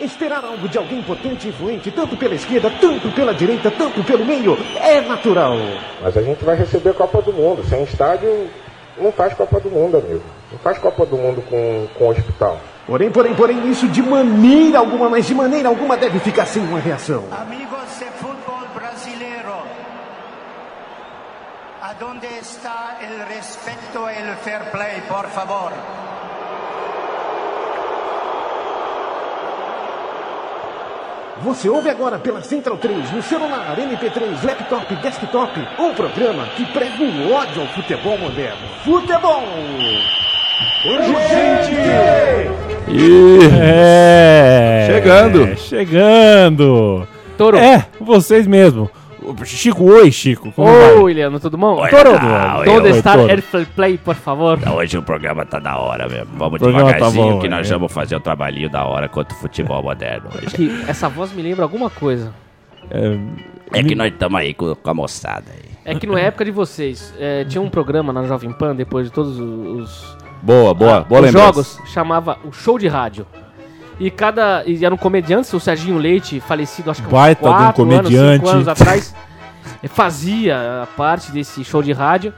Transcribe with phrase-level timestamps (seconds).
[0.00, 4.24] Esperar algo de alguém potente e influente, tanto pela esquerda, tanto pela direita, tanto pelo
[4.24, 5.56] meio, é natural.
[6.02, 7.64] Mas a gente vai receber a Copa do Mundo.
[7.64, 8.50] Sem estádio,
[8.98, 10.22] não faz Copa do Mundo, amigo.
[10.50, 12.60] Não faz Copa do Mundo com, com hospital.
[12.86, 16.80] Porém, porém, porém, isso de maneira alguma, mas de maneira alguma deve ficar sem uma
[16.80, 17.24] reação.
[17.30, 19.54] Amigos de fútbol brasileiro,
[21.80, 25.72] aonde está o respeito e o fair play, por favor?
[31.42, 37.02] Você ouve agora pela Central 3, no celular, MP3, laptop, desktop, um programa que prega
[37.02, 38.56] o ódio ao futebol moderno.
[38.84, 39.42] Futebol!
[40.86, 41.74] Urgente!
[42.88, 44.86] E É.
[44.86, 45.56] Chegando.
[45.56, 47.08] Chegando.
[47.36, 47.56] Toro.
[47.56, 48.88] É, vocês mesmo.
[49.44, 50.52] Chico, oi, Chico.
[50.52, 50.94] Como vai?
[50.94, 51.80] Oi, Leandro, tudo bom?
[51.80, 52.72] Oi, Toro, Leandro.
[52.72, 53.34] onde Oi, está Toro.
[53.38, 54.58] o fair play, por favor?
[54.76, 56.30] Hoje o programa tá da hora mesmo.
[56.36, 57.74] Vamos tá devagarzinho bom, que nós é.
[57.74, 60.54] vamos fazer o trabalhinho da hora contra o futebol moderno hoje.
[60.54, 62.32] Que essa voz me lembra alguma coisa.
[63.72, 65.70] É que nós estamos aí com, com a moçada aí.
[65.84, 69.12] É que na época de vocês, é, tinha um programa na Jovem Pan, depois de
[69.12, 71.46] todos os, os Boa, boa, Ah, boa os lembrança.
[71.46, 73.26] jogos, chamava o Show de Rádio.
[73.98, 74.64] E cada.
[74.66, 78.16] E eram comediantes, o Serginho Leite, falecido acho que uns Baita de um quatro comediante.
[78.16, 79.14] anos, anos atrás,
[79.88, 82.32] fazia a parte desse show de rádio.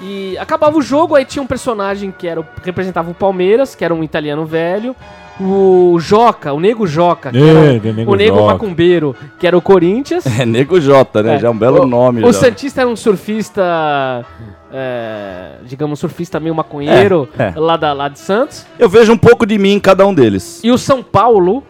[0.00, 3.94] E acabava o jogo, aí tinha um personagem que era, representava o Palmeiras, que era
[3.94, 4.94] um italiano velho.
[5.42, 8.52] O Joca, o Nego Joca, que É, era o, Nego o Nego Joca.
[8.52, 10.24] Macumbeiro, que era o Corinthians.
[10.38, 11.36] É Nego J, né?
[11.36, 11.38] É.
[11.38, 12.22] Já é um belo o, nome.
[12.22, 12.40] O já.
[12.40, 14.24] Santista era um surfista,
[14.72, 17.58] é, digamos, surfista meio maconheiro, É, é.
[17.58, 18.66] Lá, da, lá de Santos.
[18.78, 20.60] Eu vejo um pouco de mim em cada um deles.
[20.62, 21.62] E o São Paulo,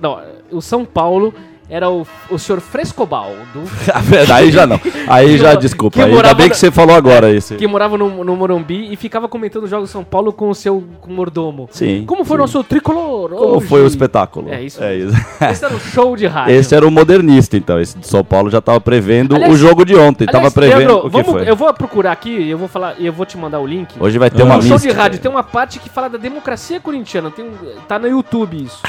[0.00, 0.20] não,
[0.52, 1.34] o São Paulo
[1.68, 3.62] era o, o senhor Frescobaldo,
[4.32, 4.80] aí já não.
[5.08, 6.04] Aí já, desculpa.
[6.04, 7.54] Aí, ainda bem que você falou agora isso.
[7.56, 10.54] que morava no, no Morumbi e ficava comentando os jogos do São Paulo com o
[10.54, 11.68] seu com o mordomo.
[11.72, 12.04] Sim.
[12.06, 12.40] Como foi sim.
[12.42, 13.66] nosso tricolor Como hoje?
[13.66, 14.48] foi o espetáculo?
[14.52, 14.82] É isso.
[14.82, 15.16] É isso.
[15.50, 16.54] Esse era o show de rádio.
[16.54, 17.80] Esse era o modernista, então.
[17.80, 20.24] Esse de São Paulo já tava prevendo Aliás- o jogo de ontem.
[20.26, 21.50] tava Aliás, prevendo Leandro, o que vamos- foi.
[21.50, 23.90] eu vou procurar aqui, eu vou falar, e eu vou te mandar o link.
[23.98, 24.44] Hoje vai ter Ah.
[24.44, 27.50] uma no show de rádio tem uma parte que fala da democracia corintiana, tem
[27.88, 28.80] tá no YouTube isso.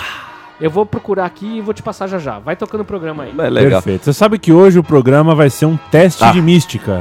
[0.59, 2.39] Eu vou procurar aqui e vou te passar já já.
[2.39, 3.33] Vai tocando o programa aí.
[3.37, 3.79] É legal.
[3.81, 4.05] Perfeito.
[4.05, 6.31] Você sabe que hoje o programa vai ser um teste Ah.
[6.31, 6.99] de mística,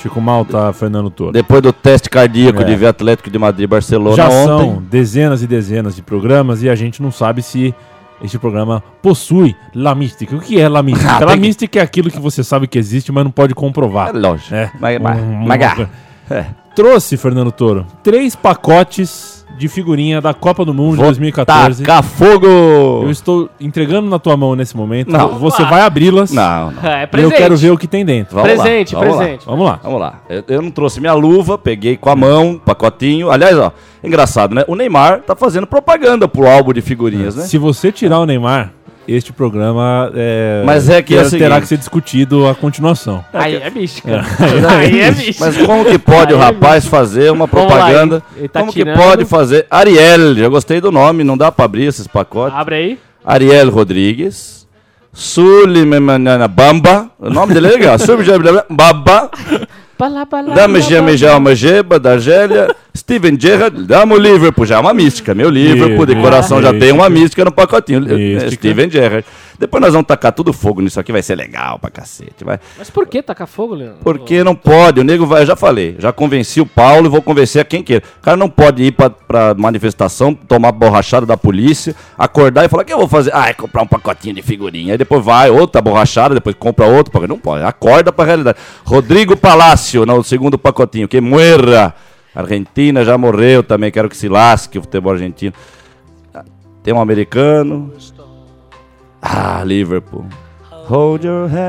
[0.00, 1.32] Chico Malta, Fernando Toro.
[1.32, 2.64] Depois do teste cardíaco É.
[2.64, 4.46] de ver Atlético de Madrid e Barcelona Já ontem.
[4.46, 7.74] são dezenas e dezenas de programas e a gente não sabe se
[8.22, 10.34] este programa possui La Mística.
[10.34, 11.12] O que é La Mística?
[11.20, 14.08] Ah, La Mística é aquilo que você sabe que existe, mas não pode comprovar.
[14.08, 14.54] É lógico.
[14.54, 14.70] É.
[14.80, 15.90] Mas- mas- Um- mas- uma-
[16.30, 16.46] É.
[16.76, 21.82] Trouxe, Fernando Toro, três pacotes de figurinha da Copa do Mundo de Vou 2014.
[21.82, 22.46] Tacar fogo!
[22.46, 25.10] Eu estou entregando na tua mão nesse momento.
[25.10, 25.38] Não.
[25.38, 26.82] Você vai abri-las Não, não.
[26.86, 27.34] É e eu presente.
[27.36, 28.36] quero ver o que tem dentro.
[28.36, 29.16] Vamos lá, presente, vamos lá.
[29.22, 29.46] presente.
[29.46, 29.80] Vamos lá.
[29.82, 30.20] Vamos lá.
[30.28, 33.30] Eu, eu não trouxe minha luva, peguei com a mão, pacotinho.
[33.30, 33.72] Aliás, ó,
[34.04, 34.62] engraçado, né?
[34.68, 37.44] O Neymar tá fazendo propaganda pro álbum de figurinhas, né?
[37.44, 38.74] Se você tirar o Neymar,
[39.08, 43.24] este programa é, Mas é que é o terá seguinte- que ser discutido a continuação.
[43.32, 44.10] Aí é mística.
[44.10, 44.74] É.
[44.76, 45.44] Aí é mística.
[45.46, 48.22] Mas como que pode o Aí é rapaz fazer uma Vamos lá, propaganda?
[48.36, 48.96] Ele tá como que tirando.
[48.96, 49.66] pode fazer?
[49.70, 52.56] Ariel, já gostei do nome, não dá pra abrir esses pacotes.
[52.58, 52.98] Abre aí.
[53.24, 54.66] Ariel Rodrigues.
[55.12, 57.10] Sulimanana Bamba.
[57.18, 57.98] O nome dele é legal.
[57.98, 59.30] Sulimanana Bamba.
[60.80, 61.16] Geme bala.
[61.16, 62.74] Jalma Geba, da Argélia.
[62.96, 63.84] Steven Gerrard.
[63.84, 64.66] Dame o Liverpool.
[64.66, 65.34] Já é uma mística.
[65.34, 66.22] Meu Liverpool de Mística.
[66.22, 68.00] coração já tem uma mística no pacotinho.
[68.00, 68.50] Mística.
[68.50, 69.24] Steven Gerrard.
[69.58, 71.12] Depois nós vamos tacar tudo fogo nisso aqui.
[71.12, 72.44] Vai ser legal pra cacete.
[72.44, 72.58] Vai.
[72.78, 73.98] Mas por que tacar fogo, Leandro?
[74.02, 77.22] Porque não pode, o nego vai, eu já falei, já convenci o Paulo e vou
[77.22, 78.02] convencer a quem queira.
[78.18, 82.82] O cara não pode ir pra, pra manifestação, tomar borrachada da polícia, acordar e falar:
[82.82, 83.30] o que eu vou fazer?
[83.34, 84.94] Ah, é comprar um pacotinho de figurinha.
[84.94, 87.26] Aí depois vai, outra borrachada, depois compra outro.
[87.26, 88.58] Não pode, acorda pra realidade.
[88.84, 91.94] Rodrigo Palácio, no segundo pacotinho, que muera.
[92.34, 95.54] Argentina já morreu também, quero que se lasque o futebol argentino.
[96.82, 97.92] Tem um americano.
[99.28, 100.24] Ah, Liverpool.
[100.88, 101.66] Hold your head.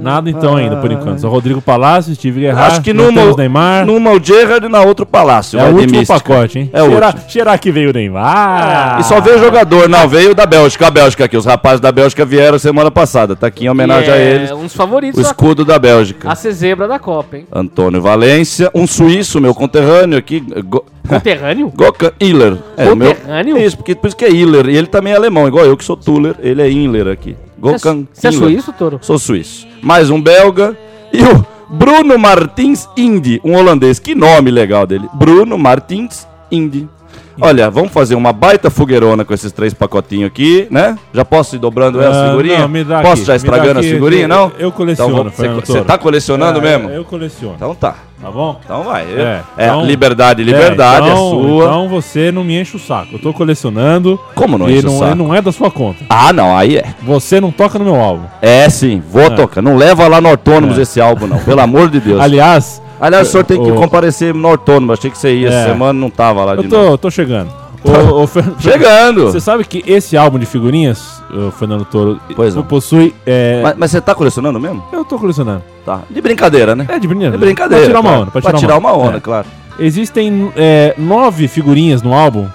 [0.00, 1.20] Nada então ainda, por enquanto.
[1.20, 3.84] Só Rodrigo Palácio, Steve Guerra, Acho que numa, temos Neymar.
[3.84, 5.58] numa o Gerrard e na outra o Palácio.
[5.60, 6.18] É o de último mística.
[6.18, 6.70] pacote, hein?
[6.72, 7.24] É o Será, último.
[7.30, 9.00] será que veio o Neymar?
[9.00, 11.36] E só veio jogador, não, veio da Bélgica, a Bélgica aqui.
[11.36, 13.36] Os rapazes da Bélgica vieram semana passada.
[13.36, 14.50] Tá aqui em homenagem a é eles.
[14.52, 16.30] Um dos favoritos O da escudo da Bélgica.
[16.32, 17.46] A ser zebra da Copa, hein?
[17.52, 20.40] Antônio Valência, um suíço, meu conterrâneo aqui.
[20.64, 20.82] Go...
[21.14, 21.72] Conterrâneo?
[21.76, 22.56] Gokan Hiller.
[22.76, 23.58] É, o meu- Conterrâneo?
[23.58, 24.68] Isso, porque por isso que é Hiller.
[24.68, 26.34] E ele também é alemão, igual eu que sou Tuller.
[26.40, 27.36] Ele é Hiller aqui.
[27.58, 28.48] Gokan Você é Hiller.
[28.48, 28.98] suíço, Toro?
[29.02, 29.66] Sou suíço.
[29.82, 30.76] Mais um belga.
[31.12, 33.98] E o Bruno Martins Indy, um holandês.
[33.98, 35.08] Que nome legal dele.
[35.14, 36.88] Bruno Martins Indy.
[37.40, 40.96] Olha, vamos fazer uma baita fogueirona com esses três pacotinhos aqui, né?
[41.12, 42.60] Já posso ir dobrando Ah, figurinhas?
[42.60, 44.52] não, me dá posso aqui, já me estragando dá as aqui, figurinhas, eu- não?
[44.58, 45.84] eu coleciono, Então, Fernando Você Toro.
[45.84, 46.90] tá colecionando É, mesmo?
[46.90, 47.54] Eu coleciono.
[47.56, 47.94] Então tá.
[48.20, 48.60] Tá bom?
[48.62, 49.04] Então vai.
[49.04, 51.64] É, É, então- liberdade, liberdade É, é, então- sua.
[51.64, 53.14] Então você não me enche o saco.
[53.14, 54.20] Eu tô colecionando.
[54.34, 55.12] Como não enche o não, saco?
[55.12, 56.04] e não é da sua conta.
[56.10, 56.84] Ah, não, aí é.
[57.02, 58.24] Você não toca no meu álbum.
[58.42, 59.30] É sim, vou É.
[59.30, 59.62] tocar.
[59.62, 60.82] Não leva lá no Autônomos É.
[60.82, 61.38] esse álbum, não.
[61.38, 62.20] Pelo amor de Deus.
[62.20, 64.92] Aliás, Aliás, o senhor tem que o- comparecer no Autônomo.
[64.92, 65.48] Achei que você ia.
[65.48, 65.52] É.
[65.52, 66.90] Essa semana não tava lá de eu novo.
[66.92, 67.50] tô, tô chegando.
[67.82, 69.24] Ô, ô, Fer- Chegando!
[69.32, 72.62] Você sabe que esse álbum de figurinhas, o Fernando Toro, Pois não.
[72.62, 73.14] possui.
[73.24, 74.84] é, Mas, mas você tá colecionando mesmo?
[74.92, 75.62] Eu tô colecionando.
[75.86, 76.00] Tá.
[76.10, 76.84] De brincadeira, né?
[76.90, 77.38] É de brincadeira.
[77.38, 77.84] De brincadeira.
[77.84, 78.30] Pra tirar uma onda.
[78.30, 79.20] Pra Pra tirar, uma onda, É.
[79.20, 79.46] claro.
[79.78, 82.46] Existem é, nove figurinhas no álbum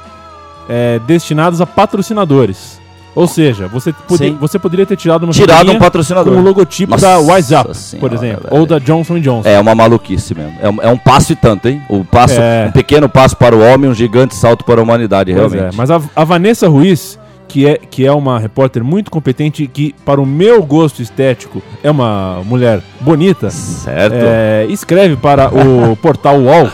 [0.69, 2.79] é, destinadas a patrocinadores.
[3.15, 6.33] Ou seja, você, pode- você poderia ter tirado uma Tirado um patrocinador.
[6.33, 8.43] com o logotipo Nossa da Wise Up, por Senhora, exemplo.
[8.49, 8.59] velho.
[8.59, 9.47] Ou da Johnson Johnson.
[9.49, 10.53] É uma maluquice mesmo.
[10.61, 11.81] É um, é um passo e tanto, hein?
[11.89, 12.65] O passo, É.
[12.67, 15.73] um pequeno passo para o homem, um gigante salto para a humanidade, Pois realmente.
[15.73, 17.17] é, mas a, a Vanessa Ruiz,
[17.47, 21.89] que é, que é uma repórter muito competente, que para o meu gosto estético é
[21.89, 24.13] uma mulher bonita, Certo.
[24.17, 26.69] é, escreve para o portal UOL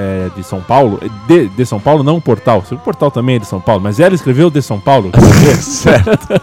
[0.00, 3.38] é, de São Paulo, de, de São Paulo, não o portal, o portal também é
[3.40, 5.10] de São Paulo, mas ela escreveu de São Paulo,
[5.60, 6.28] certo.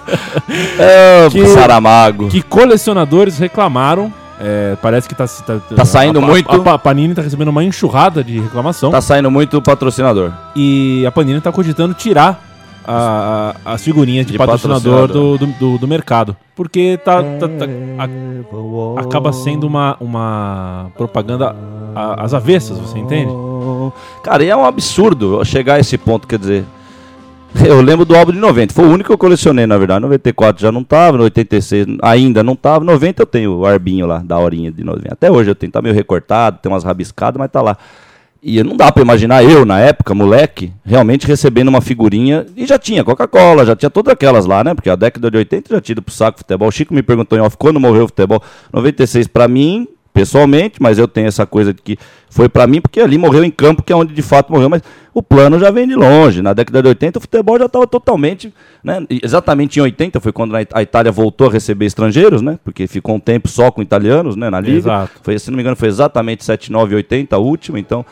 [0.78, 2.28] É, Que- Saramago.
[2.28, 4.12] que colecionadores reclamaram.
[4.40, 6.70] é, parece que tá, tá, Tá saindo a- muito.
[6.70, 8.92] A, a Panini tá recebendo uma enxurrada de reclamação.
[8.92, 10.32] Tá saindo muito patrocinador.
[10.56, 12.42] E a Panini tá cogitando tirar
[12.88, 15.38] a- a- as figurinhas de, De patrocinador, patrocinador.
[15.38, 16.36] Do, do, do- do mercado.
[16.56, 17.66] Porque tá, tá- tá-
[17.98, 21.56] a- acaba sendo uma, uma propaganda
[22.18, 23.32] às avessas, você entende?
[24.24, 26.66] Cara, e é um absurdo chegar a esse ponto, quer dizer.
[27.66, 30.02] Eu lembro do álbum de 90, foi o único que eu colecionei, na verdade.
[30.02, 32.84] 94 já não tava, no 86 ainda não tava.
[32.84, 35.14] 90 eu tenho o arbinho lá, da horinha de 90.
[35.14, 37.78] Até hoje eu tenho, tá meio recortado, tem umas rabiscadas, mas tá lá.
[38.48, 42.46] E não dá pra imaginar eu, na época, moleque, realmente recebendo uma figurinha.
[42.56, 44.76] E já tinha Coca-Cola, já tinha todas aquelas lá, né?
[44.76, 46.68] Porque a década de 80 já tinha ido pro saco futebol.
[46.68, 48.40] O Chico me perguntou em off quando morreu o futebol.
[48.72, 51.98] 96 pra mim, pessoalmente, mas eu tenho essa coisa de que
[52.30, 54.70] foi pra mim porque ali morreu em campo, que é onde de fato morreu.
[54.70, 56.44] Mas o plano já vem de longe.
[56.44, 58.54] Na década de 80 o futebol já estava totalmente.
[58.84, 59.08] Né?
[59.24, 62.60] Exatamente em 80 foi quando a Itália voltou a receber estrangeiros, né?
[62.64, 64.52] Porque ficou um tempo só com italianos né?
[64.52, 64.78] na liga.
[64.78, 65.14] Exato.
[65.24, 68.06] Foi, se não me engano, foi exatamente 79 e 80 a última, então.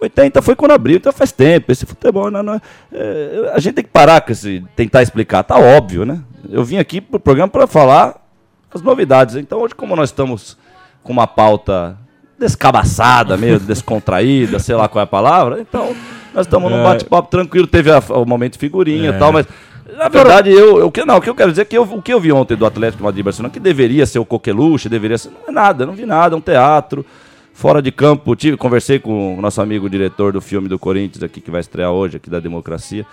[0.00, 1.72] 80 foi quando abriu, então faz tempo.
[1.72, 2.60] Esse futebol não, não é-
[2.92, 6.20] é, a gente tem que parar com esse tentar explicar, tá óbvio, né?
[6.50, 8.14] Eu vim aqui pro programa para falar
[8.72, 9.36] as novidades.
[9.36, 10.56] Então, hoje como nós estamos
[11.02, 11.96] com uma pauta
[12.38, 15.94] descabaçada, meio descontraída, sei lá qual é a palavra, então
[16.34, 16.82] nós estamos num É.
[16.84, 19.16] bate-papo tranquilo, teve a- o momento figurinha É.
[19.16, 19.46] e tal, mas
[19.96, 22.02] na verdade, eu, eu, que- não, o que eu quero dizer é que eu- o
[22.02, 25.16] que eu vi ontem do Atlético de Madrid Barcelona, que deveria ser o coqueluche, deveria
[25.16, 25.30] ser.
[25.30, 27.06] Não é nada, não vi nada, é um teatro.
[27.56, 31.40] Fora de campo, tive, conversei com o nosso amigo diretor do filme do Corinthians aqui,
[31.40, 33.06] que vai estrear hoje, aqui da Democracia.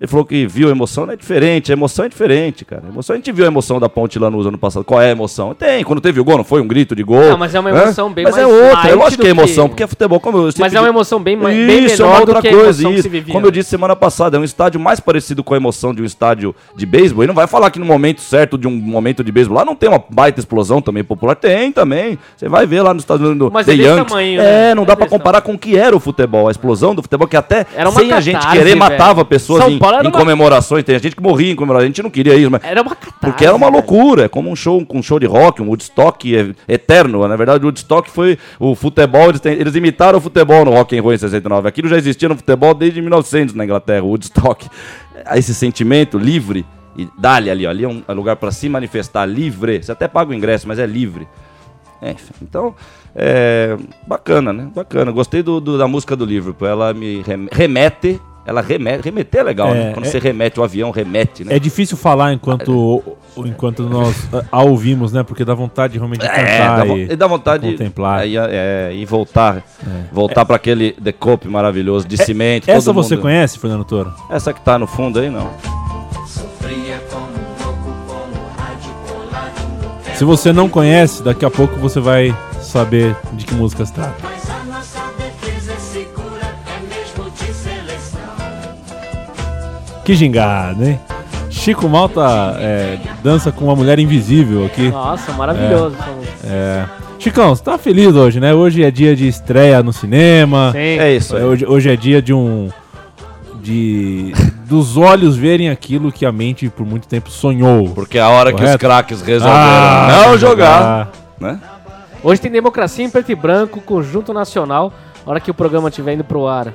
[0.00, 2.84] Ele falou que viu a emoção, não é diferente, a emoção é diferente, cara.
[2.86, 4.82] A emoção, a gente viu a emoção da Ponte Lanús ano passado.
[4.82, 5.52] Qual é a emoção?
[5.54, 7.20] Tem, quando teve o gol, não foi um grito de gol.
[7.30, 9.30] Não, mas é uma emoção bem mas mais é outra, é light lógico que é
[9.30, 11.84] emoção, que- porque é futebol, como eu sempre Mas é uma emoção bem, ma- bem
[11.84, 13.10] Isso, é uma menor outra do que coisa, isso.
[13.10, 13.30] vivia.
[13.34, 16.04] Como eu disse semana passada, é um estádio mais parecido com a emoção de um
[16.06, 17.24] estádio de beisebol.
[17.24, 19.76] E não vai falar que no momento certo de um momento de beisebol lá não
[19.76, 21.34] tem uma baita explosão também popular.
[21.36, 22.18] Tem também.
[22.38, 24.08] Você vai ver lá no estádio do Mas The é desse Yankees.
[24.08, 24.74] tamanho, É, né?
[24.74, 26.48] não É dá pra comparar com o que era o futebol.
[26.48, 30.10] A explosão do futebol, que até sem a gente querer matava pessoas em, era em
[30.10, 30.84] uma- comemorações.
[30.84, 31.84] Tem gente que morria em comemorações.
[31.84, 33.18] A gente não queria isso, mas Era uma catarse.
[33.20, 36.54] porque era uma loucura, é como um show, um show de rock, um Woodstock é-
[36.68, 37.26] eterno.
[37.26, 40.96] Na verdade, o Woodstock foi o futebol, eles, têm- eles imitaram o futebol no Rock
[40.98, 41.68] and Roll em 69.
[41.68, 44.68] Aquilo já existia no futebol desde 1900 na Inglaterra, o Woodstock.
[45.34, 46.64] Esse sentimento livre,
[46.96, 49.82] e dá-lhe ali, ó, ali é um lugar para se manifestar livre.
[49.82, 51.28] Você até paga o ingresso, mas é livre.
[52.02, 52.74] É, enfim, então,
[53.14, 54.68] é, bacana, né?
[54.74, 55.12] Bacana.
[55.12, 56.66] Gostei do, do- da música do Liverpool.
[56.66, 58.18] Ela me rem- remete.
[58.46, 59.04] Ela remete.
[59.04, 59.92] Remeter é legal, É, né?
[59.92, 61.54] Quando é- você remete o avião, remete, né?
[61.54, 63.02] É difícil falar enquanto,
[63.36, 64.16] enquanto nós
[64.50, 65.22] a, ouvimos, né?
[65.22, 68.20] Porque dá vontade realmente de É, cantar dá, vo- e, e dá vontade de contemplar.
[68.20, 69.62] aí, é, e voltar,
[70.10, 72.68] voltar para aquele decope maravilhoso de cimento.
[72.68, 74.12] É, Essa você mundo- conhece, Fernando Toro?
[74.30, 75.50] Essa que tá no fundo aí, não.
[80.14, 84.39] Se você não conhece, daqui a pouco você vai saber de que música trata.
[90.04, 90.98] Que gingado, hein?
[91.50, 94.88] Chico Malta é, dança com uma mulher invisível aqui.
[94.88, 95.96] Nossa, maravilhoso.
[96.44, 96.84] É.
[97.18, 98.54] Chicão, você tá feliz hoje, né?
[98.54, 100.70] Hoje é dia de estreia no cinema.
[100.72, 100.78] Sim.
[100.78, 101.42] É isso aí.
[101.42, 102.70] É, Hoje, hoje é dia de um.
[103.62, 104.32] De.
[104.64, 107.90] dos olhos verem aquilo que a mente por muito tempo sonhou.
[107.90, 108.78] Porque é a hora que os Correto?
[108.78, 111.60] craques resolveram Ah, não jogar, né?
[112.22, 114.92] Hoje tem democracia em preto e branco, conjunto nacional.
[115.26, 116.72] A hora que o programa estiver indo pro ar.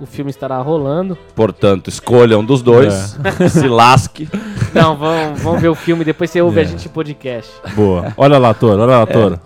[0.00, 1.18] O filme estará rolando.
[1.34, 3.18] Portanto, escolha um dos dois.
[3.50, 4.28] Se lasque.
[4.72, 6.62] Não, vamos, vamos ver o filme, depois você ouve É.
[6.62, 7.50] a gente em podcast.
[7.74, 8.12] Boa.
[8.16, 9.40] Olha lá, Toro, olha lá, Toro.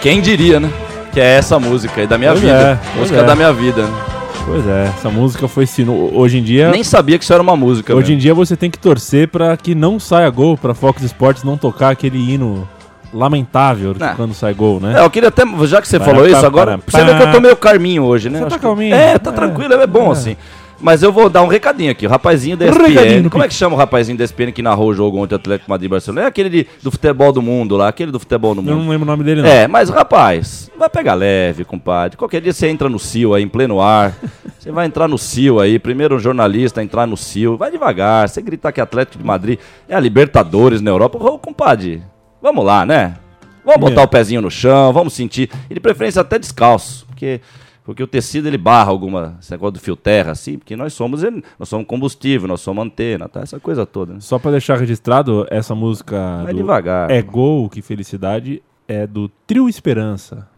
[0.00, 0.70] Quem diria, né?
[1.12, 2.80] Que é essa música aí da minha Pois vida.
[2.94, 3.24] é, música é.
[3.24, 3.82] da minha vida.
[3.86, 4.11] né?
[4.44, 6.10] Pois é, essa música foi sino.
[6.14, 6.70] Hoje em dia.
[6.70, 7.94] Nem sabia que isso era uma música.
[7.94, 8.20] Hoje em mesmo.
[8.22, 11.90] dia você tem que torcer pra que não saia gol, pra Fox Sports não tocar
[11.90, 12.68] aquele hino
[13.14, 14.14] lamentável Não.
[14.16, 14.94] quando sai gol, né?
[14.98, 17.16] É, eu queria até, já que você Para, falou isso para, agora, para, você vê
[17.16, 18.38] que eu tô meio calminho hoje, né?
[18.38, 18.94] Você Acho tá que- calminho.
[18.94, 19.34] É, tá É.
[19.34, 20.12] tranquilo, é bom É.
[20.12, 20.36] assim.
[20.82, 22.06] Mas eu vou dar um recadinho aqui.
[22.06, 23.28] O rapazinho da ESPN.
[23.30, 25.86] Como é que chama o rapazinho da ESPN que narrou o jogo ontem Atlético Madrid
[25.86, 26.22] e Barcelona?
[26.22, 28.82] É aquele de- do futebol do mundo lá, aquele do futebol do Eu mundo.
[28.84, 29.48] não lembro o nome dele, não.
[29.48, 32.16] É, mas rapaz, vai pegar leve, compadre.
[32.16, 34.12] Qualquer dia você entra no CIO aí, em pleno ar.
[34.58, 37.56] Você vai entrar no CIO aí, primeiro um jornalista entrar no CIO.
[37.56, 39.58] Vai devagar, você gritar que Atlético de Madrid
[39.88, 41.16] é a Libertadores na Europa.
[41.16, 42.02] Ô, compadre,
[42.42, 43.14] vamos lá, né?
[43.64, 44.04] Vamos botar É.
[44.04, 45.48] o pezinho no chão, vamos sentir.
[45.70, 47.40] E de preferência até descalço, porque,
[47.84, 51.22] porque o tecido ele barra alguma, esse negócio do fio terra, assim, porque nós somos,
[51.58, 53.40] nós somos combustível, nós somos antena, tá?
[53.40, 54.14] Essa coisa toda.
[54.14, 54.20] né?
[54.20, 57.10] Só pra deixar registrado, essa música do devagar.
[57.10, 60.48] É Gol, Que Felicidade, é do Trio Esperança,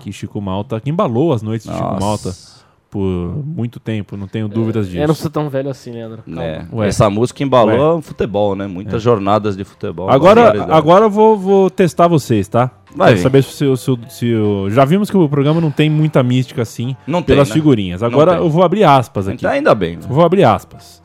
[0.00, 2.00] que Chico Malta, que embalou as noites de Chico Nossa.
[2.00, 2.61] Malta
[2.92, 4.98] por muito tempo, não tenho dúvidas disso.
[5.02, 6.22] Eu não sou tão velho assim, Leandro.
[6.38, 6.88] É, Ué.
[6.88, 8.66] essa música embalou o futebol, né?
[8.66, 10.10] Muitas jornadas de futebol.
[10.10, 12.70] Agora, agora eu vou, vou testar vocês, tá?
[12.94, 15.70] Vai Quero saber se, o- se, o- se o- Já vimos que o programa não
[15.70, 17.54] tem muita mística assim Não tem, pelas né?
[17.54, 18.02] figurinhas.
[18.02, 18.40] Agora tem.
[18.42, 19.36] eu vou abrir aspas aqui.
[19.38, 19.96] Então, ainda bem.
[19.96, 20.02] né?
[20.06, 21.02] Eu Vou abrir aspas.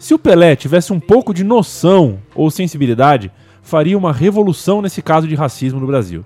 [0.00, 3.30] Se o Pelé tivesse um pouco de noção ou sensibilidade,
[3.62, 6.24] faria uma revolução nesse caso de racismo no Brasil.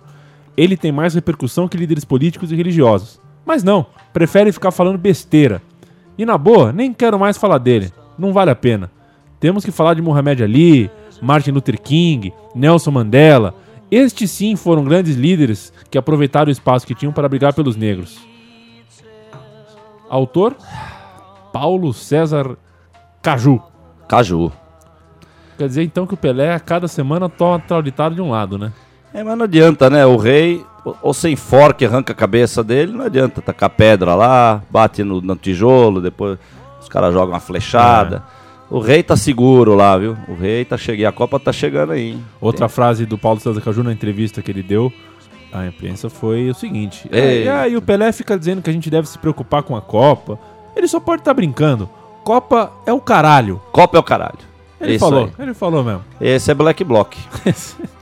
[0.57, 3.21] Ele tem mais repercussão que líderes políticos e religiosos.
[3.45, 5.61] Mas não, prefere ficar falando besteira.
[6.17, 7.93] E na boa, nem quero mais falar dele.
[8.19, 8.91] Não vale a pena.
[9.41, 13.55] Temos que falar de Muhammad Ali, Martin Luther King, Nelson Mandela.
[13.91, 18.19] Estes sim foram grandes líderes que aproveitaram o espaço que tinham para brigar pelos negros.
[20.09, 20.57] Autor?
[21.53, 22.57] Paulo César
[23.23, 23.61] Caju.
[24.09, 24.53] Caju.
[25.57, 28.73] Quer dizer então que o Pelé a cada semana toma traulitário de um lado, né?
[29.15, 30.05] É, mas não adianta, né?
[30.05, 30.65] O rei,
[31.01, 33.41] ou- sem forque arranca a cabeça dele, não adianta.
[33.41, 36.37] Tacar pedra lá, bate no, no tijolo, depois
[36.81, 38.23] os caras jogam uma flechada.
[38.69, 40.17] O rei tá seguro lá, viu?
[40.29, 41.07] O rei tá chegando.
[41.09, 42.11] A Copa tá chegando aí.
[42.13, 42.25] hein?
[42.41, 44.93] Outra frase do Paulo César Caju na entrevista que ele deu
[45.53, 47.47] à imprensa foi o seguinte: Ei.
[47.49, 50.39] "Ah, e o Pelé fica dizendo que a gente deve se preocupar com a Copa.
[50.75, 51.89] Ele só pode estar brincando.
[52.25, 53.61] Copa é o caralho.
[53.71, 54.39] Copa é o caralho.
[54.81, 55.45] Ele Isso falou, aí.
[55.45, 56.03] ele falou mesmo.
[56.21, 57.15] Esse é Black Bloc.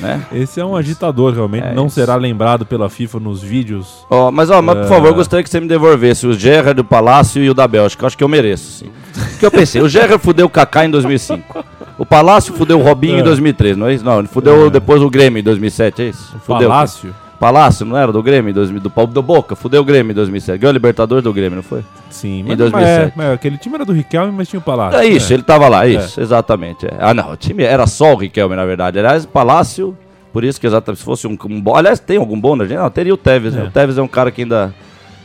[0.00, 0.22] né?
[0.32, 1.66] Esse é um agitador, realmente.
[1.66, 1.94] É não isso.
[1.94, 4.06] será lembrado pela FIFA nos vídeos.
[4.10, 4.88] Ó, mas, ó, mas, por É.
[4.88, 8.02] favor, eu gostaria que você me devolvesse o Gerrard do Palácio e o da Bélgica.
[8.04, 8.90] Eu acho que eu mereço, sim.
[9.30, 11.64] Porque eu pensei, o Gerrard fudeu o Kaká em 2005.
[11.98, 13.20] O Palácio fudeu o Robinho É.
[13.20, 14.04] em 2003, não é isso?
[14.04, 14.70] Não, ele fudeu É.
[14.70, 16.34] depois o Grêmio em 2007, é isso?
[16.44, 16.68] Fudeu.
[16.68, 17.14] Palácio.
[17.36, 18.10] Palácio, não era?
[18.10, 20.58] Do Grêmio, em 2000, do, Paulo- do Boca, fudeu o Grêmio em 2007.
[20.58, 21.84] Ganhou a Libertadores do Grêmio, não foi?
[22.10, 22.72] Sim, Em mas, 2007.
[22.72, 24.98] mas é, mas aquele time era do Riquelme, mas tinha o Palácio.
[24.98, 26.86] É isso, ele tava lá, é isso, exatamente.
[26.86, 26.96] é.
[26.98, 28.98] Ah, não, o time era só o Riquelme, na verdade.
[28.98, 29.96] Aliás, o Palácio,
[30.32, 31.76] por isso que exatamente, se fosse um, um bom.
[31.76, 32.78] Aliás, tem algum bom na gente?
[32.78, 33.62] Não, teria o Tevez, né?
[33.62, 33.64] É.
[33.66, 34.74] O Tevez é um cara que ainda.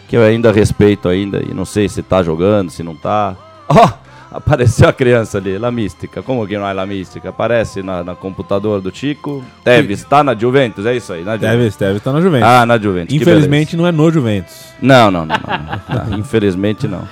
[0.08, 3.36] que eu ainda respeito ainda, e não sei se tá jogando, se não tá.
[3.70, 3.90] Ó,
[4.32, 6.24] apareceu a criança ali, La Mística.
[6.24, 7.30] Como que não é La Mística?
[7.30, 9.44] Aparece na, na computador do Chico.
[9.64, 11.52] Tevez, tá na Juventus, é isso aí, na Juventus.
[11.52, 12.48] Tevez, Tevez tá na Juventus.
[12.48, 13.14] Ah, na Juventus.
[13.14, 14.74] Infelizmente não é no Juventus.
[14.82, 15.36] Não, não, não.
[15.36, 16.18] não, não.
[16.18, 17.08] Infelizmente não.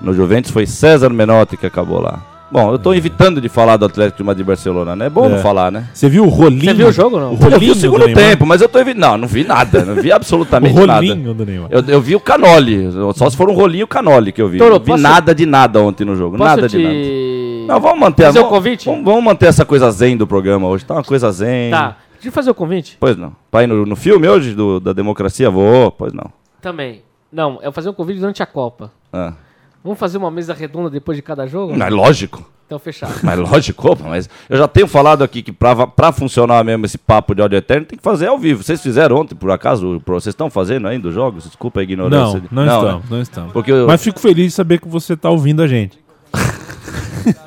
[0.00, 2.35] No Juventus foi César Menotti que acabou lá.
[2.56, 5.06] Bom, eu tô evitando de falar do Atlético de Madrid e Barcelona, né?
[5.06, 5.28] É bom É.
[5.28, 5.90] não falar, né?
[5.92, 6.64] Você viu o rolinho?
[6.64, 7.32] Você viu o jogo não?
[7.32, 9.00] O Eu vi rolinho o do segundo tempo, mas eu tô evitando.
[9.02, 9.84] Não, não vi nada.
[9.84, 10.92] Não vi O absolutamente nada.
[10.94, 11.68] rolinho do Neymar.
[11.70, 12.88] Eu, eu vi o Canoli.
[13.14, 14.56] Só se for um rolinho Canoli que eu vi.
[14.56, 16.38] Toro, não vi posso- nada de nada ontem no jogo.
[16.38, 16.78] Posso nada te...
[16.78, 17.74] de nada.
[17.74, 18.86] Não, vamos manter Fazer o vamos- convite?
[18.86, 20.82] Vamos, vamos manter essa coisa zen do programa hoje.
[20.86, 21.70] Tá uma coisa zen.
[21.70, 22.96] Tá, deixa eu fazer o convite?
[22.98, 23.32] Pois não.
[23.52, 25.50] Vai ir no, no filme hoje do, da democracia?
[25.50, 25.90] Vou.
[25.90, 26.30] Pois não.
[26.62, 27.02] Também.
[27.30, 28.90] Não, eu fazer um convite durante a Copa.
[29.12, 29.34] Ah.
[29.86, 31.72] Vamos fazer uma mesa redonda depois de cada jogo?
[31.76, 32.44] Mas lógico.
[32.66, 33.14] Então fechado.
[33.22, 36.98] Mas lógico, opa, mas eu já tenho falado aqui que pra, pra funcionar mesmo esse
[36.98, 38.64] papo de áudio eterno tem que fazer ao vivo.
[38.64, 40.02] Vocês fizeram ontem, por acaso?
[40.04, 41.44] Vocês estão fazendo ainda os jogos?
[41.44, 42.42] Desculpa a ignorância.
[42.50, 42.76] Não, não, né?
[42.88, 43.52] estamos, não estamos.
[43.52, 45.96] Porque eu, Mas fico feliz de saber que você tá ouvindo a gente.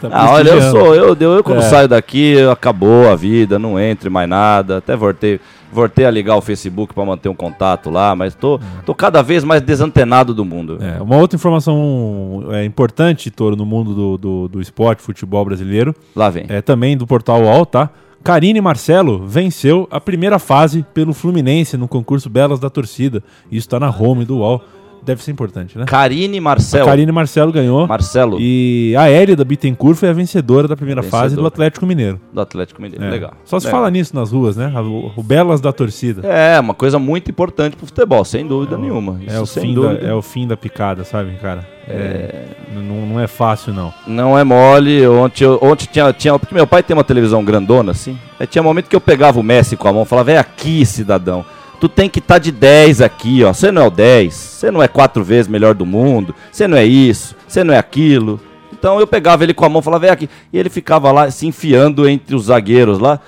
[0.00, 1.62] Tá Ah, olha, eu sou, eu, eu, eu quando É.
[1.62, 4.78] saio daqui, acabou a vida, não entre mais nada.
[4.78, 5.38] Até voltei,
[5.72, 9.44] voltei a ligar o Facebook pra manter um contato lá, mas tô, tô cada vez
[9.44, 10.78] mais desantenado do mundo.
[10.80, 15.94] É, uma outra informação é, importante, Toro, no mundo do, do, do esporte, futebol brasileiro,
[16.14, 16.46] Lá vem.
[16.48, 17.90] é também do portal UOL, tá?
[18.22, 23.22] Karine Marcelo venceu a primeira fase pelo Fluminense no concurso Belas da Torcida.
[23.50, 24.62] Isso tá na home do UOL.
[25.02, 25.84] Deve ser importante, né?
[25.86, 26.84] Karine Marcel.
[26.84, 27.86] Karine Marcelo ganhou.
[27.86, 31.48] Marcelo, E a Hélia da Bittencourt foi a vencedora da primeira fase do Vencedora.
[31.48, 32.20] Atlético Mineiro.
[32.32, 33.04] do Atlético Mineiro.
[33.04, 33.10] É.
[33.10, 33.32] Legal.
[33.44, 33.70] Só se É.
[33.70, 34.72] fala nisso nas ruas, né?
[34.80, 36.26] O, o Belas da torcida.
[36.26, 39.18] É, uma coisa muito importante pro futebol, sem dúvida nenhuma.
[39.26, 40.06] É, Isso o sem fim da, dúvida.
[40.06, 41.66] é o fim da picada, sabe, cara?
[41.88, 43.92] É, não, não é fácil, não.
[44.06, 45.06] Não é mole.
[45.08, 46.38] Ontem, eu- ontem tinha, tinha.
[46.38, 48.16] Porque meu pai tem uma televisão grandona, assim.
[48.38, 50.84] Aí tinha momento que eu pegava o Messi com a mão e falava: vem aqui,
[50.86, 51.44] cidadão.
[51.80, 53.54] Tu tem que estar de 10 aqui, ó.
[53.54, 54.34] Você não é o 10.
[54.34, 56.34] Você não é quatro vezes melhor do mundo.
[56.52, 57.34] Você não é isso.
[57.48, 58.38] Você não é aquilo.
[58.70, 60.28] Então eu pegava ele com a mão falava: vem aqui.
[60.52, 63.18] E ele ficava lá se enfiando entre os zagueiros lá.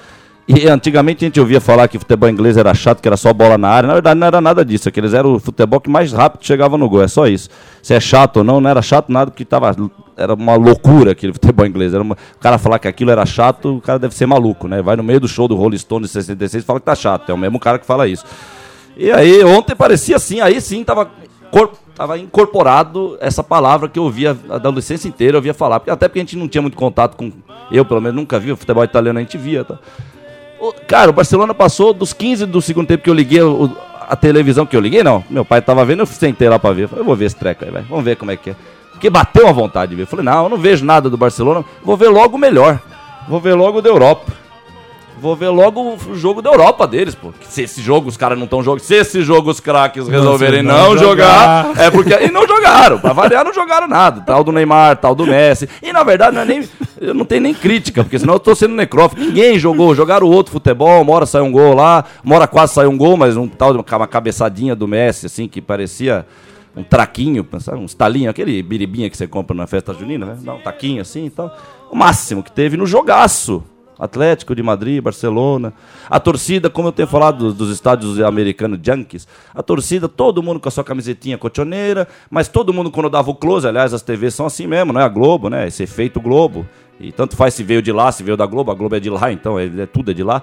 [0.55, 3.57] E antigamente a gente ouvia falar que futebol inglês era chato, que era só bola
[3.57, 3.87] na área.
[3.87, 4.89] Na verdade, não era nada disso.
[4.89, 7.03] Aqueles eram o futebol que mais rápido chegava no gol.
[7.03, 7.49] É só isso.
[7.83, 9.75] Se é chato ou não, não era chato nada, porque tava,
[10.17, 11.95] era uma loucura aquele futebol inglês.
[11.95, 14.83] Era uma- o cara falar que aquilo era chato, o cara deve ser maluco, né?
[14.83, 17.31] Vai no meio do show do Rolling Stone de 66 e fala que tá chato.
[17.31, 18.25] É o mesmo cara que fala isso.
[18.97, 21.09] E aí, ontem parecia assim, aí sim tava,
[21.51, 25.77] cor- tava incorporado essa palavra que eu ouvia a adolescência inteira, eu ouvia falar.
[25.87, 27.33] Até porque a gente não tinha muito contato com.
[27.71, 29.65] Eu, pelo menos, nunca vi o futebol italiano, a gente via.
[29.65, 29.79] Tá?
[30.87, 33.75] Cara, o Barcelona passou dos 15 do segundo tempo que eu liguei o-
[34.09, 35.25] a televisão que eu liguei, não.
[35.31, 36.89] Meu pai tava vendo, eu sentei lá pra ver.
[36.89, 37.83] Falei, eu vou ver esse treco aí, vai.
[37.83, 38.57] Vamos ver como é que é.
[38.93, 40.07] Porque bateu a vontade de ver.
[40.07, 41.65] Falei, não, eu não vejo nada do Barcelona.
[41.83, 42.79] Vou ver logo o melhor.
[43.29, 44.33] Vou ver logo o da Europa.
[45.23, 47.33] Vou ver logo o jogo da Europa deles, pô.
[47.49, 48.81] Se esse jogo os caras não estão jogando.
[48.81, 51.81] Se esse jogo os craques resolverem não não, jogar, jogar.
[51.81, 52.13] é porque.
[52.13, 52.99] E não jogaram.
[52.99, 54.23] Pra variar, não jogaram nada.
[54.23, 55.69] Tal do Neymar, tal do Messi.
[55.81, 56.69] E na verdade, não é nem.
[57.01, 59.23] Eu não tenho nem crítica, porque senão eu tô sendo necrófago.
[59.23, 59.95] Ninguém jogou.
[59.95, 61.03] Jogaram outro futebol.
[61.03, 62.05] Uma hora saiu um gol lá.
[62.25, 65.47] Uma hora quase saiu um gol, mas um tal de uma cabeçadinha do Messi, assim,
[65.47, 66.27] que parecia.
[66.75, 67.79] Um traquinho, sabe?
[67.79, 70.39] um estalinho, aquele biribinha que você compra na festa junina, né?
[70.41, 71.55] Dá um taquinho assim e tal.
[71.93, 73.63] O máximo que teve no jogaço.
[74.03, 75.73] Atlético de Madrid, Barcelona.
[76.11, 80.69] A torcida, como eu tenho falado dos, estádios americanos Yankees, a torcida, todo mundo com
[80.69, 84.45] a sua camisetinha cochoneira, mas todo mundo quando dava o close, aliás, as TVs são
[84.45, 85.69] assim mesmo, não é a Globo, né?
[85.69, 86.67] Esse efeito Globo.
[86.99, 89.09] E tanto faz se veio de lá, se veio da Globo, a Globo é de
[89.09, 90.43] lá, então é, é tudo é de lá.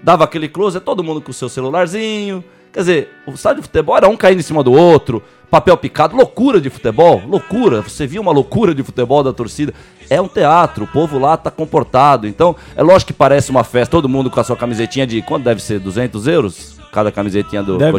[0.00, 2.44] Dava aquele close, é todo mundo com o seu celularzinho.
[2.72, 5.20] Quer dizer, o estádio de futebol era um caindo em cima do outro,
[5.50, 7.82] papel picado, loucura de futebol, loucura.
[7.82, 9.72] Você viu uma loucura de futebol da torcida.
[10.10, 12.26] É um teatro, o povo lá tá comportado.
[12.26, 15.44] Então, é lógico que parece uma festa, todo mundo com a sua camisetinha de, quanto
[15.44, 15.78] deve ser?
[15.80, 16.78] 200 euros?
[16.92, 17.92] Cada camisetinha do Deve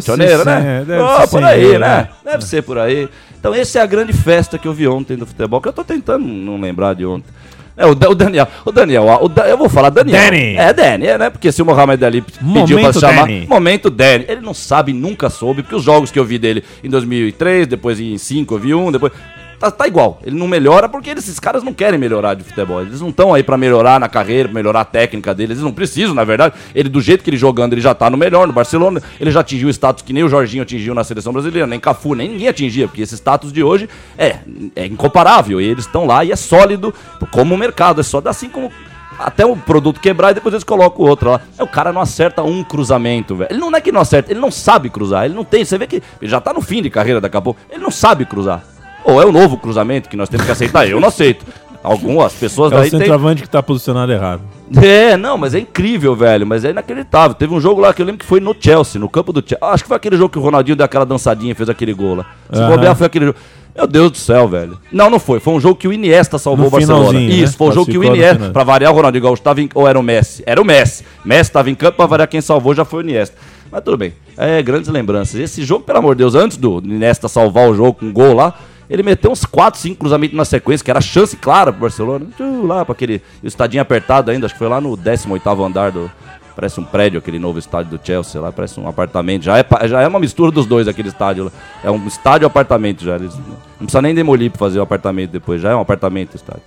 [0.45, 0.81] né?
[0.81, 1.87] é, deve Ah, ser por cem aí, euros, né?
[1.87, 2.09] né?
[2.25, 3.09] Deve ser por aí.
[3.39, 5.83] Então, essa é a grande festa que eu vi ontem do futebol, que eu tô
[5.83, 7.31] tentando não lembrar de ontem.
[7.79, 10.21] É, o, o Daniel, o Daniel, o Da- eu vou falar Daniel.
[10.21, 10.55] Danny.
[10.57, 11.29] É, Danny, é, né?
[11.29, 13.47] Porque se o Mohamed Ali pediu pra Momento se chamar, Danny.
[13.47, 14.25] momento Danny.
[14.27, 17.97] Ele não sabe, nunca soube, porque os jogos que eu vi dele em 2003, depois
[17.99, 19.13] em 5 eu vi um, depois...
[19.59, 22.81] Tá, tá igual, ele não melhora porque esses caras não querem melhorar de futebol.
[22.81, 25.57] Eles não estão aí pra melhorar na carreira, pra melhorar a técnica deles.
[25.57, 26.55] Eles não precisam, na verdade.
[26.73, 28.47] Ele, do jeito que ele jogando, ele já tá no melhor.
[28.47, 31.67] No Barcelona, ele já atingiu o status que nem o Jorginho atingiu na seleção brasileira,
[31.67, 34.37] nem Cafu, nem ninguém atingia, porque esse status de hoje é,
[34.77, 35.59] é incomparável.
[35.59, 36.93] E eles estão lá e é sólido
[37.29, 37.99] como o mercado.
[37.99, 38.71] É só assim como
[39.19, 41.41] até o produto quebrar e depois eles colocam o outro lá.
[41.57, 43.51] É, o cara não acerta um cruzamento, velho.
[43.51, 45.25] Ele não é que não acerta, ele não sabe cruzar.
[45.25, 45.65] Ele não tem.
[45.65, 47.59] Você vê que ele já tá no fim de carreira daqui a pouco.
[47.69, 48.63] Ele não sabe cruzar.
[49.03, 50.87] Ou é o novo cruzamento que nós temos que aceitar.
[50.87, 51.45] Eu não aceito.
[51.81, 52.99] Algumas pessoas É o daí têm.
[52.99, 54.41] centroavante que tá posicionado errado.
[54.83, 56.45] É, não, mas é incrível, velho.
[56.45, 57.33] Mas é inacreditável.
[57.33, 59.57] Teve um jogo lá que eu lembro que foi no Chelsea, no campo do Chelsea.
[59.61, 62.15] Acho que foi aquele jogo que o Ronaldinho deu aquela dançadinha e fez aquele gol
[62.15, 62.25] lá.
[62.51, 62.69] Se Aham.
[62.71, 63.37] bobear, foi aquele jogo.
[63.75, 64.77] Meu Deus do céu, velho.
[64.91, 65.39] Não, não foi.
[65.39, 67.13] Foi um jogo que o Iniesta salvou o Barcelona.
[67.17, 67.25] né?
[67.25, 68.49] Isso, foi um jogo que o Iniesta.
[68.49, 70.43] Pra variar, o Ronaldinho Gaúcho tava em, ou era o Messi?
[70.45, 71.05] Era o Messi.
[71.23, 73.37] Messi tava em campo, pra variar quem salvou já foi o Iniesta.
[73.71, 74.13] Mas tudo bem.
[74.35, 75.39] É, grandes lembranças.
[75.39, 78.33] Esse jogo, pelo amor de Deus, antes do Iniesta salvar o jogo com um gol
[78.33, 78.53] lá,
[78.89, 82.25] ele meteu uns 4, 5 cruzamentos na sequência, que era chance clara pro Barcelona.
[82.63, 86.09] Lá pra aquele estadinho apertado ainda, acho que foi lá no 18º andar do...
[86.55, 89.43] Parece um prédio, aquele novo estádio do Chelsea lá, parece um apartamento.
[89.43, 91.51] Já é, já é uma mistura dos dois, aquele estádio lá.
[91.81, 93.15] É um estádio apartamento já.
[93.15, 93.33] Eles,
[93.79, 96.63] não precisa nem demolir pra fazer o apartamento depois, já é um apartamento o estádio.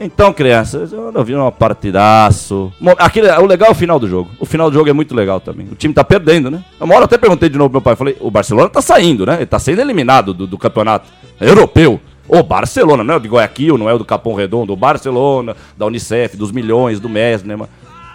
[0.00, 2.72] Então, crianças, eu vi um partidaço.
[2.98, 4.30] Aquele, o legal é o final do jogo.
[4.38, 5.66] O final do jogo é muito legal também.
[5.70, 6.62] O time tá perdendo, né?
[6.80, 7.96] Uma hora eu até perguntei de novo pro meu pai.
[7.96, 9.36] Falei, o Barcelona tá saindo, né?
[9.36, 11.08] Ele tá sendo eliminado do, do campeonato
[11.40, 12.00] europeu.
[12.28, 14.72] O Barcelona, não é o de Guayaquil, não é o do Capão Redondo.
[14.72, 17.58] O Barcelona, da Unicef, dos milhões, do MES, né?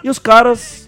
[0.02, 0.83] E os caras.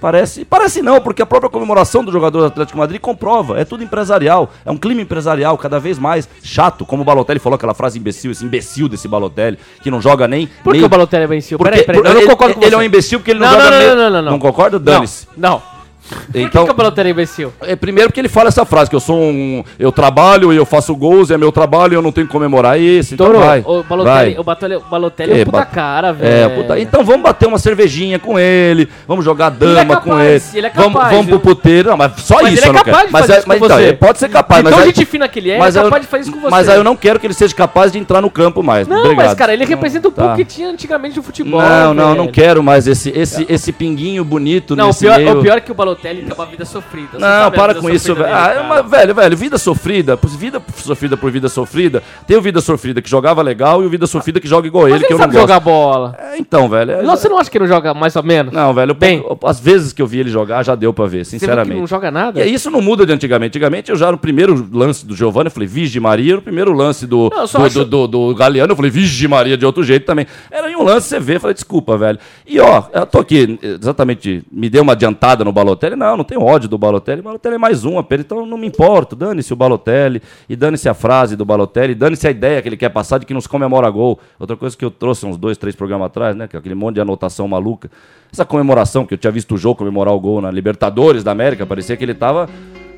[0.00, 3.58] Parece, parece não, porque a própria comemoração do jogador do Atlético Madrid comprova.
[3.58, 4.50] É tudo empresarial.
[4.64, 6.84] É um clima empresarial cada vez mais chato.
[6.84, 10.46] Como o Balotelli falou aquela frase imbecil, esse imbecil desse Balotelli, que não joga nem.
[10.62, 11.56] Por que o Balotelli venceu?
[11.58, 12.74] porque, Peraí, eu não ele, concordo com ele você.
[12.74, 14.38] é um imbecil porque ele não, Não, joga não, não, meio- não, não, não.
[14.38, 14.78] concorda?
[14.78, 15.26] Dane-se.
[15.36, 15.73] Não, não.
[16.08, 17.52] Por que, Então, que o Balotelli é imbecil?
[17.62, 19.64] é, primeiro porque ele fala essa frase, que eu sou um.
[19.78, 22.78] Eu trabalho e eu faço gols, é meu trabalho e eu não tenho que comemorar
[22.78, 23.14] isso.
[23.14, 23.60] Então Toro, vai.
[23.66, 24.38] o Balotelli, vai.
[24.38, 26.54] o Balotelli, o Balotelli é É, um puta cara, É, velho.
[26.62, 30.48] puta, então vamos bater uma cervejinha com ele, vamos jogar Ele é dama com capaz,
[30.50, 30.58] ele.
[30.58, 31.54] ele é vamos capaz, vamos pro viu?
[31.54, 31.88] puteiro.
[31.90, 33.06] Não, mas só Mas isso ele é capaz quero.
[33.06, 33.82] de mas fazer é- isso com então, você.
[33.82, 35.84] ele pode ser capaz, De mas aí- gente fina que ele é, mas é aí
[35.84, 36.50] eu- capaz de fazer isso com você.
[36.50, 38.86] Mas aí eu não quero que ele seja capaz de entrar no campo mais.
[38.86, 39.26] Não, Obrigado.
[39.26, 40.36] mas cara, ele representa um pouco Tá.
[40.36, 41.62] que tinha antigamente no futebol.
[41.62, 45.56] Não, não, não quero mais esse, esse, esse pinguinho bonito Não, o nesse o pior
[45.56, 47.08] é que o Balotelli tem uma vida sofrida.
[47.12, 48.34] Você Não, para com isso, velho.
[48.34, 52.02] Ah, é uma- velho, velho, vida sofrida, vida sofrida por vida sofrida.
[52.26, 54.96] Tem o vida sofrida que jogava legal e o vida sofrida que joga igual ele,
[54.98, 55.40] ele que eu não gosto.
[55.40, 56.16] jogar bola.
[56.18, 56.90] É, então, velho.
[56.92, 58.52] é- Não, você não acha que ele não joga mais ou menos?
[58.52, 59.24] Não, velho, Bem.
[59.44, 61.78] As vezes que eu vi ele jogar já deu pra ver, Você que sinceramente.
[61.78, 62.44] não joga nada?
[62.44, 63.56] E isso não muda de antigamente.
[63.58, 67.06] Antigamente eu já no primeiro lance do Giovanni, eu falei, Vige Maria, no primeiro lance
[67.06, 70.06] do, Não, do, acho- do, do- do Galeano, eu falei, Vige Maria de outro jeito
[70.06, 70.26] também.
[70.50, 72.18] Era em um lance, você vê, eu falei, desculpa, velho.
[72.46, 75.83] E ó, eu tô aqui, exatamente, me deu uma adiantada no Balotelli.
[75.90, 77.20] Não, não tenho ódio do Balotelli.
[77.20, 79.14] O Balotelli é mais um apenas, então não me importo.
[79.14, 82.88] Dane-se o Balotelli, e dane-se a frase do Balotelli, dane-se a ideia que ele quer
[82.88, 84.18] passar de que nos comemora gol.
[84.38, 86.48] Outra coisa que eu trouxe uns dois, três programas atrás, né?
[86.48, 87.90] Que é aquele monte de anotação maluca.
[88.32, 91.64] Essa comemoração, que eu tinha visto o jogo comemorar o gol na Libertadores da América,
[91.66, 92.48] parecia que ele tava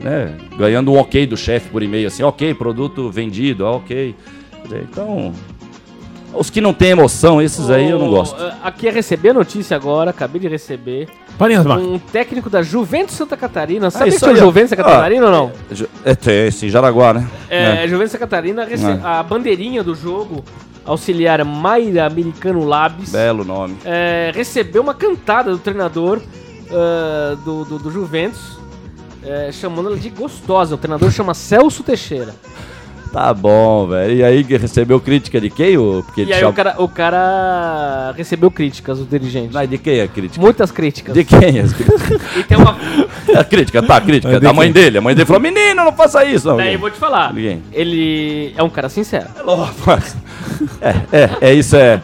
[0.01, 4.15] né, ganhando um ok do chefe por e-mail, assim, ok, produto vendido, ah, ok.
[4.91, 5.33] Então,
[6.39, 8.41] os que não têm emoção, esses aí eu não gosto.
[8.43, 11.09] eh, Aqui é receber a notícia agora, acabei de receber.
[11.39, 11.91] Parem as máquinas.
[11.93, 13.91] Um técnico da Juventus Santa Catarina.
[13.91, 14.37] Sabe isso que é o.
[14.37, 14.85] Juventus Santa Ah.
[14.85, 15.53] Catarina ou não?
[15.71, 17.27] Ju- É, tem, sim, Jaraguá, né?
[17.51, 19.01] É, Juventus Santa Catarina, rece- É.
[19.05, 20.43] a bandeirinha do jogo,
[20.85, 23.77] auxiliar Mayra Americano Labs, Belo nome.
[23.85, 26.21] é, recebeu uma cantada do treinador
[26.71, 28.57] ah, do, do, do Juventus,
[29.25, 30.75] é, chamando ela de gostosa.
[30.75, 32.35] O treinador chama Celso Teixeira.
[33.17, 34.13] Tá bom, velho.
[34.15, 35.79] E aí recebeu crítica de quem?
[35.79, 39.55] O, porque E aí chama- o cara, o cara recebeu críticas, o dirigente.
[39.55, 40.39] Mas de quem é a crítica?
[40.39, 41.15] Muitas críticas.
[41.15, 42.21] De quem é as críticas?
[42.37, 42.77] E tem uma.
[43.35, 44.33] a crítica, tá, a crítica.
[44.35, 44.83] Mas da mãe quem?
[44.83, 44.99] dele.
[44.99, 46.47] A mãe dele falou, menino, não faça isso.
[46.49, 47.33] Não, Daí eu vou te falar.
[47.33, 47.63] Ninguém.
[47.73, 49.29] Ele é um cara sincero.
[50.83, 52.01] É, é, é isso, é.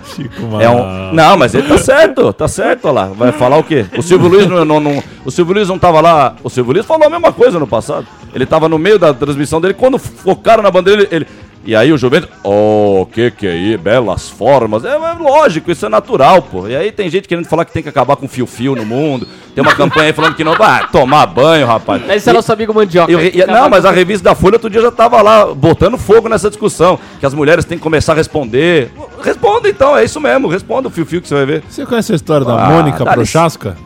[0.63, 1.13] É um...
[1.13, 3.05] Não, mas ele tá certo, tá certo, olha lá.
[3.09, 3.85] Vai falar o quê?
[3.99, 6.35] O Silvio Luiz não, não, não- o Silvio Luiz não tava lá.
[6.43, 8.07] O Silvio Luiz falou a mesma coisa no passado.
[8.35, 11.09] Ele tava no meio da transmissão dele, quando focaram na bandeira, ele.
[11.11, 11.27] ele-
[11.65, 14.85] e aí o Juventus, oh, que que é aí, belas formas.
[14.85, 16.67] É, é lógico, isso é natural, pô.
[16.67, 19.29] E aí tem gente querendo falar que tem que acabar com fio-fio no mundo.
[19.55, 22.03] Tem uma campanha aí falando que não vai tomar banho, rapaz.
[22.11, 23.13] Esse é nosso amigo Mandioca.
[23.13, 25.97] eu- e- Fica não, mas a revista da Folha outro dia já tava lá botando
[25.97, 26.99] fogo nessa discussão.
[27.21, 28.91] Que as mulheres têm que começar a responder.
[29.23, 30.49] Responda então, é isso mesmo.
[30.49, 31.63] Responda o fio-fio que você vai ver.
[31.71, 33.77] Você conhece a história da Ah, Mônica Prochaska?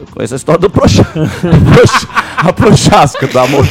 [0.00, 1.04] Eu conheço a história do Procha...
[1.14, 3.68] Procha- a Prochasca do amor.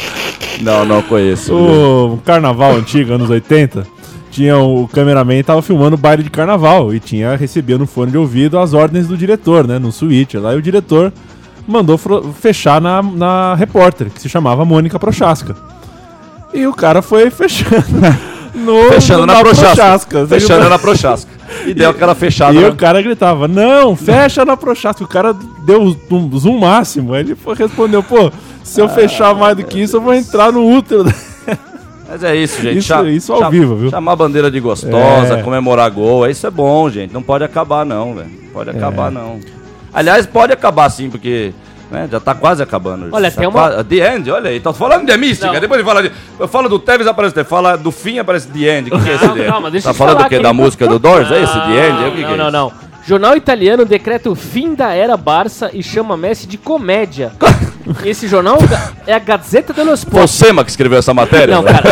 [0.62, 1.54] Não, não conheço.
[1.54, 3.86] O carnaval antigo, anos 80,
[4.30, 8.16] tinha o cameraman tava filmando o baile de carnaval e tinha recebia no fone de
[8.18, 10.38] ouvido as ordens do diretor, né, no suíte.
[10.38, 11.12] Lá e o diretor
[11.66, 11.98] mandou
[12.40, 15.54] fechar na, na repórter, que se chamava Mônica Prochaska.
[16.54, 17.84] E o cara foi fechando.
[18.54, 19.66] No, Fechando na, Prochasca.
[19.74, 20.26] Prochaska.
[20.26, 21.30] Fechando na Prochasca.
[21.66, 22.54] E deu aquela fechada.
[22.54, 22.68] E né?
[22.68, 25.02] o cara gritava, não, fecha na Prochaska.
[25.04, 25.34] O cara
[25.64, 27.14] deu um zoom máximo.
[27.14, 28.30] Aí ele respondeu, pô,
[28.62, 31.04] se eu fechar mais do que isso, eu vou entrar no útero.
[32.08, 32.78] Mas é isso, gente.
[32.78, 33.90] Isso- Cha- isso ao cha- vivo, viu?
[33.90, 35.42] Chamar a bandeira de gostosa, É.
[35.42, 36.28] comemorar gol.
[36.28, 37.12] Isso é bom, gente.
[37.12, 38.30] Não pode acabar, não, velho.
[38.52, 38.72] Pode É.
[38.74, 39.40] acabar, não.
[39.94, 41.52] Aliás, pode acabar sim, porque.
[41.92, 43.08] Né, já tá quase acabando.
[43.12, 44.58] Olha, Já tem uma- The End, olha aí.
[44.58, 45.52] Tá falando de mística.
[45.52, 45.60] Não.
[45.60, 46.10] Depois de falar de.
[46.40, 48.90] Eu falo do Tevez, aparece The Fala do fim, aparece The End.
[48.92, 49.50] O que, que é esse Não, The End?
[49.50, 50.38] calma, deixa tá falando falar do quê?
[50.40, 51.30] Da ele- música do Doors?
[51.30, 52.04] É esse The End?
[52.04, 52.72] É, que, não, que é não, não.
[53.06, 57.32] Jornal italiano decreta o fim da era Barça e chama Messi de comédia.
[58.04, 58.58] Esse jornal
[59.08, 60.22] é a Gazeta dello Sport.
[60.28, 61.56] Você, Max, que escreveu essa matéria?
[61.56, 61.82] Não, cara,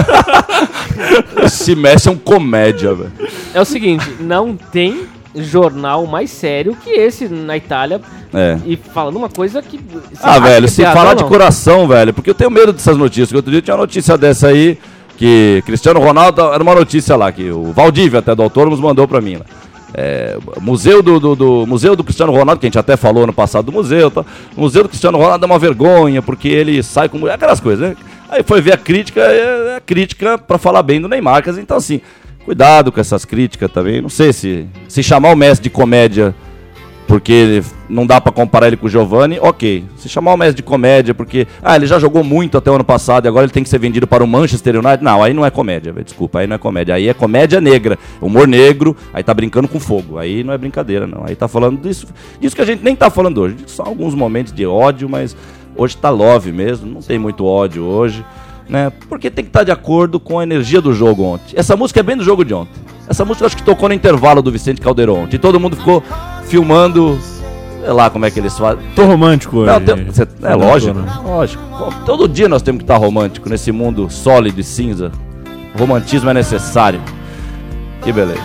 [1.44, 3.12] Esse Messi é um comédia, velho.
[3.52, 8.00] é o seguinte, não tem jornal mais sério que esse na Itália.
[8.32, 8.58] É.
[8.66, 9.80] E falando uma coisa que...
[10.22, 13.32] Ah, velho, é se falar de coração, velho, porque eu tenho medo dessas notícias.
[13.32, 14.78] Outro dia tinha uma notícia dessa aí,
[15.16, 19.20] que Cristiano Ronaldo, era uma notícia lá, que o Valdívia até do Autônomos mandou pra
[19.20, 19.44] mim lá.
[19.92, 23.32] É, museu do, do, do- Museu do Cristiano Ronaldo, que a gente até falou no
[23.32, 24.24] passado do museu, tá?
[24.56, 27.88] O Museu do Cristiano Ronaldo é uma vergonha, porque ele sai com mulher, aquelas coisas,
[27.90, 27.96] né?
[28.28, 32.00] Aí foi ver a crítica, é a crítica pra falar bem do Neymar, então assim,
[32.44, 34.00] cuidado com essas críticas também.
[34.00, 36.35] Não sei se, se chamar o Messi de comédia
[37.11, 39.85] porque não dá pra comparar ele com o Giovanni, ok.
[39.96, 42.85] Se chamar o Messi de comédia, porque ah, ele já jogou muito até o ano
[42.85, 45.44] passado e agora ele tem que ser vendido para o Manchester United, não, aí não
[45.44, 49.24] é comédia, velho, desculpa, aí não é comédia, aí é comédia negra, humor negro, aí
[49.24, 51.24] tá brincando com fogo, aí não é brincadeira, não.
[51.26, 52.07] Aí tá falando disso,
[52.40, 55.37] disso que a gente nem tá falando hoje, só alguns momentos de ódio, mas
[55.76, 58.24] hoje tá love mesmo, não tem muito ódio hoje,
[58.70, 58.92] né?
[59.09, 61.54] Porque tem que estar de acordo com a energia do jogo ontem.
[61.54, 62.72] Essa música é bem do jogo de ontem.
[63.09, 65.37] Essa música eu acho que tocou no intervalo do Vicente Caldeirão ontem.
[65.37, 66.02] E todo mundo ficou
[66.46, 67.18] filmando
[67.83, 68.85] Sei lá como é que eles fazem.
[68.94, 69.72] Tô romântico hoje.
[69.72, 71.62] Não, tem- cê- é Fernando lógico, lógico.
[72.04, 75.11] Todo dia nós temos que estar romântico nesse mundo sólido e cinza.
[75.74, 77.00] O romantismo é necessário.
[78.02, 78.42] Que beleza.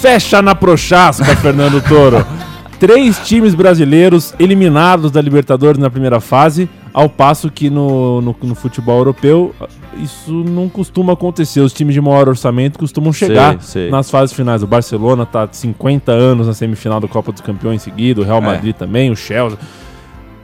[0.00, 2.24] Fecha na prochasca, Fernando Toro.
[2.78, 8.54] Três times brasileiros eliminados da Libertadores na primeira fase, ao passo que no, no, no
[8.54, 9.54] futebol europeu
[10.02, 11.60] isso não costuma acontecer.
[11.60, 13.90] Os times de maior orçamento costumam chegar Sei, sei.
[13.90, 14.62] nas fases finais.
[14.62, 18.40] O Barcelona tá 50 anos na semifinal da Copa dos Campeões seguido, o Real É.
[18.40, 19.58] Madrid também, o Chelsea.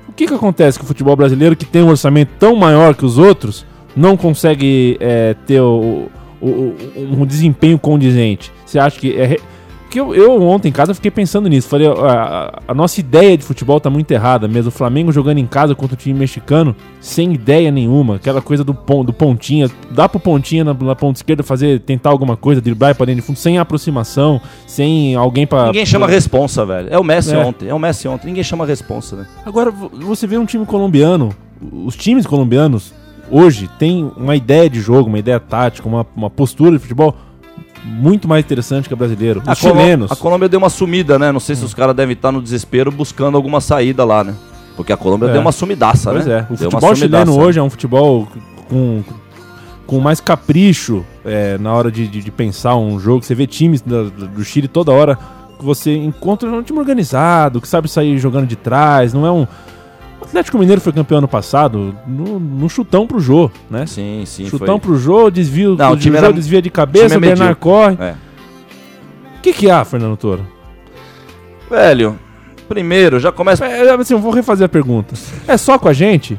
[0.09, 3.05] O que, que acontece com o futebol brasileiro, que tem um orçamento tão maior que
[3.05, 6.07] os outros, não consegue é, ter o,
[6.41, 6.77] o- o-
[7.21, 8.51] um desempenho condizente?
[8.65, 9.39] Você acha que é.
[10.05, 11.69] Porque eu, eu ontem em casa fiquei pensando nisso.
[11.69, 14.69] Falei, a, a- nossa ideia de futebol tá muito errada mesmo.
[14.69, 18.17] O Flamengo jogando em casa contra o time mexicano, sem ideia nenhuma.
[18.17, 19.71] Aquela coisa do, pon, do pontinha.
[19.91, 23.27] Dá pro pontinha na, na ponta esquerda fazer, tentar alguma coisa, driblar pra dentro de
[23.27, 25.67] fundo, sem aproximação, sem alguém pra.
[25.67, 26.89] Ninguém chama responsa, velho.
[26.91, 27.39] É o Messi É.
[27.39, 27.69] ontem.
[27.69, 28.27] É o Messi ontem.
[28.29, 29.27] Ninguém chama responsa, né?
[29.45, 31.31] Agora, vo- você vê um time colombiano,
[31.85, 32.93] os times colombianos
[33.31, 37.15] hoje têm uma ideia de jogo, uma ideia tática, uma, uma postura de futebol
[37.87, 39.41] muito mais interessante que a brasileira.
[39.41, 40.11] Os A chilenos.
[40.13, 41.31] A Colômbia deu uma sumida, né?
[41.33, 44.35] Não sei se os caras devem estar no desespero buscando alguma saída lá, né?
[44.77, 45.33] Porque a Colômbia É.
[45.33, 46.41] deu uma sumidaça, Pois né?
[46.51, 47.47] é, o Deu futebol chileno sumidaça.
[47.49, 48.29] hoje é um futebol
[48.69, 49.03] com,
[49.87, 53.25] com mais capricho é, na hora de, de, de pensar um jogo.
[53.25, 55.17] Você vê times do Chile toda hora
[55.59, 59.47] que você encontra um time organizado, que sabe sair jogando de trás, não é um.
[60.37, 63.87] O Atlético Mineiro foi campeão ano passado no, no chutão pro Jô, né?
[63.87, 64.45] Sim, sim.
[64.47, 64.91] chutão foi.
[64.91, 67.31] pro Jô, desvio, Não, o o time Jô era- desvia de o cabeça, time o
[67.31, 67.97] é Bernard corre.
[67.99, 68.15] É.
[69.39, 70.47] O que que há, Fernando Toro?
[71.71, 72.19] Velho,
[72.69, 73.65] primeiro, já começa.
[73.65, 75.15] É, assim, eu vou refazer a pergunta.
[75.49, 76.39] É só com a gente?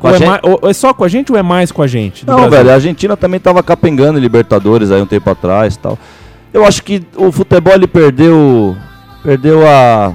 [0.00, 0.28] Com a é, gente?
[0.28, 2.26] mai- ou- é só com a gente ou é mais com a gente?
[2.26, 2.50] Não, Brasil?
[2.52, 5.98] velho, a Argentina também tava capengando em Libertadores aí um tempo atrás e tal.
[6.54, 8.74] Eu acho que o futebol ele perdeu.
[9.22, 10.14] Perdeu a.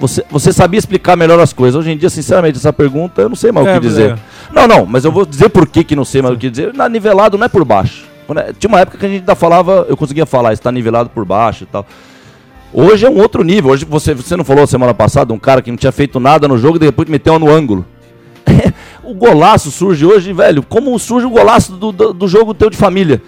[0.00, 1.78] Você, você sabia explicar melhor as coisas.
[1.78, 4.12] Hoje em dia, sinceramente, essa pergunta eu não sei mais É, o que dizer.
[4.12, 4.16] é.
[4.52, 6.72] Não, não, mas eu vou dizer por que, que não sei mais o que dizer.
[6.74, 8.04] Na nivelado não é por baixo.
[8.26, 11.10] Quando é- tinha uma época que a gente ainda falava, eu conseguia falar, está nivelado
[11.10, 11.86] por baixo e tal.
[12.72, 13.70] Hoje é um outro nível.
[13.72, 16.56] Hoje você, você não falou semana passada, um cara que não tinha feito nada no
[16.56, 17.84] jogo e depois meteu no ângulo.
[19.04, 20.62] o golaço surge hoje, velho.
[20.62, 23.20] Como surge o golaço do, do, do jogo teu de família?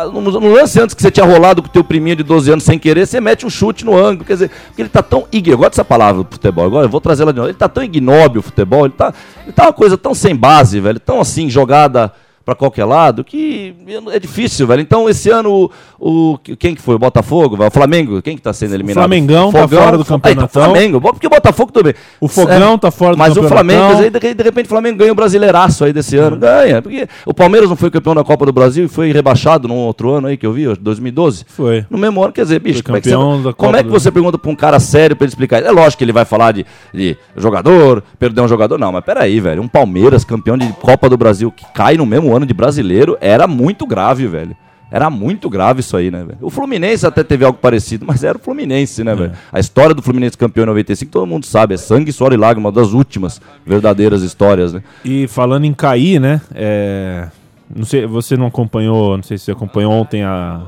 [0.00, 0.20] Ah, No,
[0.54, 3.04] lance antes que você tinha rolado com o teu priminho de 12 anos sem querer,
[3.04, 4.24] você mete um chute no ângulo.
[4.24, 5.26] Quer dizer, porque ele tá tão.
[5.32, 6.64] ig- Eu gosto dessa palavra do futebol.
[6.66, 7.48] Agora eu vou trazer ela de novo.
[7.50, 8.84] Ele tá tão ignóbil o futebol.
[8.84, 11.00] Ele tá, ele tá uma coisa tão sem base, velho.
[11.00, 12.12] Tão assim, jogada
[12.48, 13.74] pra qualquer lado, que
[14.10, 14.80] é difícil, velho.
[14.80, 16.94] Então, esse ano, o, o- quem que foi?
[16.94, 17.62] O Botafogo?
[17.62, 18.22] O Flamengo?
[18.22, 19.02] Quem que tá sendo eliminado?
[19.04, 20.64] Flamengão tá fora do Aí, tá campeonatão.
[20.64, 20.98] Flamengo.
[20.98, 21.92] Bom, Porque o Botafogo também.
[22.18, 23.68] O Fogão tá fora do Mas o campeonatão.
[23.76, 26.38] Flamengo, mas aí, de, de repente o Flamengo ganha o Brasileiraço aí desse ano.
[26.38, 26.80] Ganha.
[26.80, 30.10] Porque o Palmeiras não foi campeão da Copa do Brasil e foi rebaixado num outro
[30.10, 31.44] ano aí que eu vi, acho, 2012.
[31.48, 31.84] Foi.
[31.90, 34.10] No mesmo ano, quer dizer, bicho, Foi como é que, você, como é que você
[34.10, 35.62] pergunta pra um cara sério pra ele explicar?
[35.62, 38.78] É lógico que ele vai falar de, de jogador, perder um jogador.
[38.78, 39.60] Não, mas peraí, velho.
[39.60, 43.46] Um Palmeiras campeão de Copa do Brasil que cai no mesmo ano de brasileiro era
[43.46, 44.56] muito grave, velho.
[44.90, 46.38] Era muito grave isso aí, né, velho?
[46.40, 49.32] O Fluminense até teve algo parecido, mas era o Fluminense, né, velho?
[49.52, 51.74] A história do Fluminense campeão em 95, todo mundo sabe.
[51.74, 54.82] É sangue, suor e lágrima, uma das últimas verdadeiras histórias, né?
[55.04, 56.40] E falando em cair, né?
[56.54, 57.28] é,
[57.76, 60.62] Não sei, você não acompanhou, não sei se você acompanhou ontem a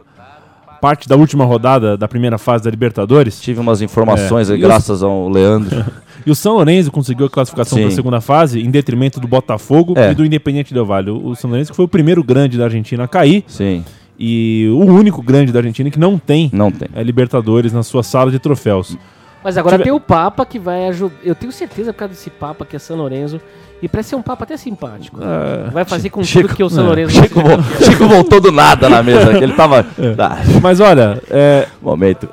[0.82, 3.40] parte da última rodada da primeira fase da Libertadores.
[3.40, 4.52] Tive umas informações É.
[4.52, 5.82] aí, graças ao Leandro.
[6.26, 9.94] E o São Lourenço conseguiu a classificação para a segunda fase em detrimento do Botafogo
[9.96, 10.10] É.
[10.12, 11.10] e do Independiente Del Valle.
[11.10, 13.84] O São Lourenço que foi o primeiro grande da Argentina a cair Sim,
[14.18, 16.88] e o único grande da Argentina que não tem não tem.
[16.94, 18.96] é Libertadores na sua sala de troféus.
[19.42, 21.14] Mas agora Tive- tem o Papa que vai ajudar.
[21.24, 23.40] Eu tenho certeza por causa desse Papa que é São Lourenço.
[23.82, 25.18] E parece ser um Papa até simpático.
[25.72, 26.86] vai fazer com Chico- tudo que o São é.
[26.88, 29.86] Lourenço Chico, vol- Chico voltou do nada na mesa, que ele tava.
[30.18, 32.28] Ah, Mas olha, é, momento.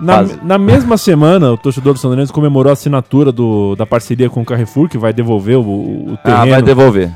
[0.00, 4.30] Na, na mesma semana, o torcedor do São Lourenço comemorou a assinatura do, da parceria
[4.30, 6.50] com o Carrefour, que vai devolver o, o Ah, terreno.
[6.50, 7.10] vai devolver.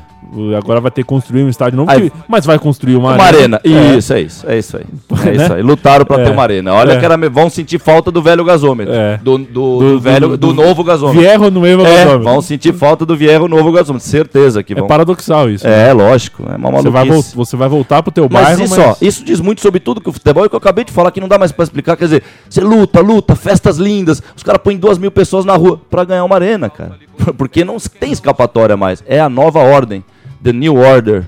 [0.57, 3.23] Agora vai ter que construir um estádio novo, Aí- que- mas vai construir uma, Uma
[3.23, 3.59] arena.
[3.63, 3.95] É.
[3.97, 4.45] Isso, é isso.
[4.49, 4.83] É isso aí.
[5.23, 5.43] É Né?
[5.43, 5.61] isso aí.
[5.61, 6.25] Lutaram pra É.
[6.25, 6.73] ter uma arena.
[6.73, 6.99] Olha É.
[6.99, 8.93] que era, vão sentir falta do velho gasômetro.
[8.93, 9.17] É.
[9.17, 11.21] Do, do, do Do- velho, do- novo gasômetro.
[11.21, 12.23] Vierro no Evo É, Gasômetro.
[12.23, 14.07] vão sentir falta do Vierro novo gasômetro.
[14.07, 14.87] Certeza que É vão.
[14.87, 15.67] paradoxal isso.
[15.67, 16.43] É, lógico.
[16.51, 18.87] É uma você, vai você vai voltar pro teu Mas bairro, isso, mas...
[18.87, 21.11] ó, isso diz muito sobre tudo que o futebol é que eu acabei de falar
[21.11, 21.95] que não dá mais pra explicar.
[21.97, 25.79] Quer dizer, você luta, luta, festas lindas, os caras põem duas mil pessoas na rua
[25.89, 26.93] pra ganhar uma arena, cara.
[27.37, 29.03] Porque não tem escapatória mais.
[29.07, 30.03] É a nova ordem.
[30.43, 31.25] The New Order.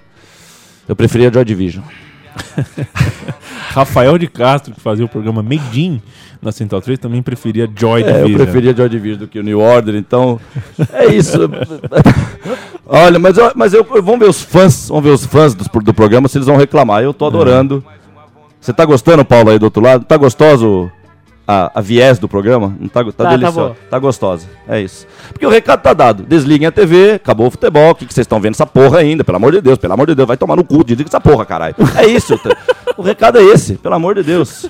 [0.87, 1.83] Eu preferia Joy Division.
[3.73, 6.01] Rafael de Castro, que fazia o programa Made in
[6.41, 8.37] na Central 3, também preferia Joy É, eu Division.
[8.43, 10.39] preferia Joy Division do que o New Order, então.
[10.93, 11.37] É isso.
[12.85, 15.93] Olha, mas, eu, mas eu, vamos ver os fãs, vamos ver os fãs do, do
[15.93, 17.03] programa se eles vão reclamar.
[17.03, 17.83] Eu tô adorando.
[18.61, 20.05] Você tá gostando, Paulo, aí do outro lado?
[20.05, 20.91] Tá gostoso
[21.47, 22.75] a, a viés do programa?
[22.79, 23.60] Não tá, tá, Tá, tá deliciosa.
[23.60, 23.77] boa.
[23.89, 24.47] Tá, gostosa.
[24.67, 25.07] É isso.
[25.31, 26.23] Porque o recado tá dado.
[26.23, 27.91] Desliguem a TV, acabou o futebol.
[27.91, 29.23] O que que vocês estão vendo essa porra ainda?
[29.23, 31.45] Pelo amor de Deus, pelo amor de Deus, vai tomar no cu, desliga essa porra,
[31.45, 31.75] caralho.
[31.95, 32.39] É isso.
[32.97, 34.69] o recado é esse, pelo amor de Deus.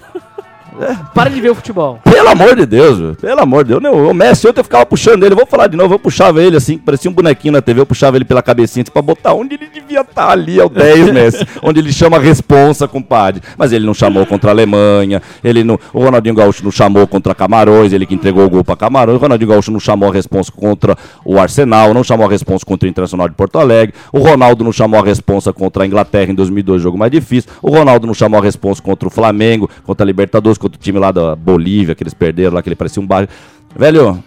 [1.14, 2.00] Para de ver o futebol.
[2.18, 3.16] Pelo amor de Deus, velho.
[3.16, 3.84] Pelo amor de Deus.
[3.84, 5.36] Não, o Messi ontem eu ficava puxando ele.
[5.36, 5.94] Vou falar de novo.
[5.94, 7.80] Eu puxava ele assim, parecia um bonequinho na TV.
[7.80, 10.68] Eu puxava ele pela cabecinha assim, pra botar onde ele devia estar ali, é o
[10.68, 11.48] 10, Messi.
[11.62, 13.44] onde ele chama a responsa, compadre.
[13.56, 15.22] Mas ele não chamou contra a Alemanha.
[15.44, 17.94] Ele não, o Ronaldinho Gaúcho não chamou contra Camarões.
[17.94, 19.18] Ele que entregou o gol pra Camarões.
[19.18, 21.94] O Ronaldinho Gaúcho não chamou a responsa contra o Arsenal.
[21.94, 23.94] Não chamou a responsa contra o Internacional de Porto Alegre.
[24.12, 27.52] O Ronaldo não chamou a responsa contra a Inglaterra em 2002, jogo mais difícil.
[27.62, 30.98] O Ronaldo não chamou a responsa contra o Flamengo, contra a Libertadores, contra o time
[30.98, 33.28] lá da Bolívia, que eles perderam lá, que ele parecia um bairro.
[33.76, 34.24] Velho,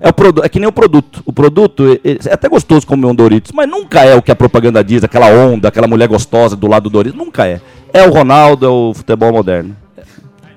[0.00, 1.22] é, o produ- é que nem o produto.
[1.24, 4.36] O produto é, é até gostoso comer um Doritos, mas nunca é o que a
[4.36, 7.18] propaganda diz, aquela onda, aquela mulher gostosa do lado do Doritos.
[7.18, 7.60] Nunca é.
[7.92, 9.76] É o Ronaldo, é o futebol moderno.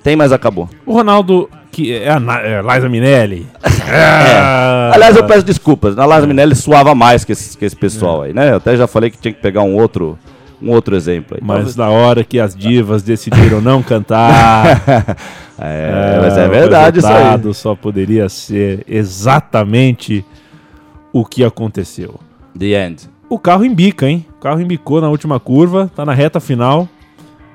[0.03, 0.69] Tem, mas acabou.
[0.85, 3.45] O Ronaldo, que é a Na- é, Liza Minelli.
[3.89, 4.91] É.
[4.93, 5.95] Aliás, eu peço desculpas.
[5.95, 8.51] Na Lázaro Minelli suava mais que esse, que esse pessoal aí, né?
[8.51, 10.17] Eu até já falei que tinha que pegar um outro,
[10.61, 11.41] um outro exemplo aí.
[11.45, 15.15] Mas na hora que as divas decidiram não cantar.
[15.59, 17.13] É, mas é verdade isso aí.
[17.15, 20.23] resultado só poderia ser exatamente
[21.11, 22.19] o que aconteceu.
[22.57, 23.09] The end.
[23.27, 24.23] O carro embica, hein?
[24.37, 26.87] O carro embicou na última curva, tá na reta final.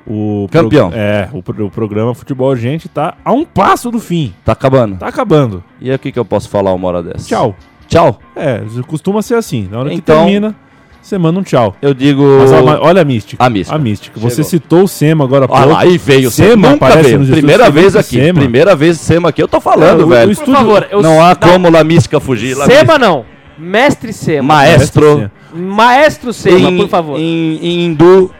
[0.05, 0.91] O pro- Campeão.
[0.93, 4.35] É, o, pro- o programa Futebol Gente tá a um passo do fim.
[4.45, 4.97] Tá acabando.
[4.97, 5.63] Tá acabando.
[5.81, 7.29] E o que, que eu posso falar uma hora dessa?
[7.29, 7.55] Tchau.
[7.87, 8.19] Tchau.
[8.35, 9.69] É, costuma ser assim.
[9.71, 10.57] Na hora que Então- termina,
[11.03, 11.75] você manda um tchau.
[11.83, 12.23] Eu digo.
[12.41, 13.45] Mas olha, a mística.
[13.45, 13.77] A mística.
[13.77, 14.21] A mística.
[14.21, 14.51] Você Chegou.
[14.51, 15.73] citou o Sema agora há Olha pouco.
[15.75, 16.31] lá, aí veio.
[16.31, 17.33] Sema Nunca aparece veio.
[17.33, 18.17] Primeira vez aqui.
[18.17, 18.39] Sema.
[18.41, 19.43] Primeira vez Sema aqui.
[19.43, 20.33] Eu tô falando, É, o- velho.
[20.33, 22.57] o Por favor, eu Não há como La Mística fugir.
[22.57, 23.25] La Sema não.
[23.59, 24.55] Mestre Sema.
[24.55, 25.31] Maestro.
[25.55, 27.19] Maestro Sema, em, por favor.
[27.19, 28.31] Em, em hindu,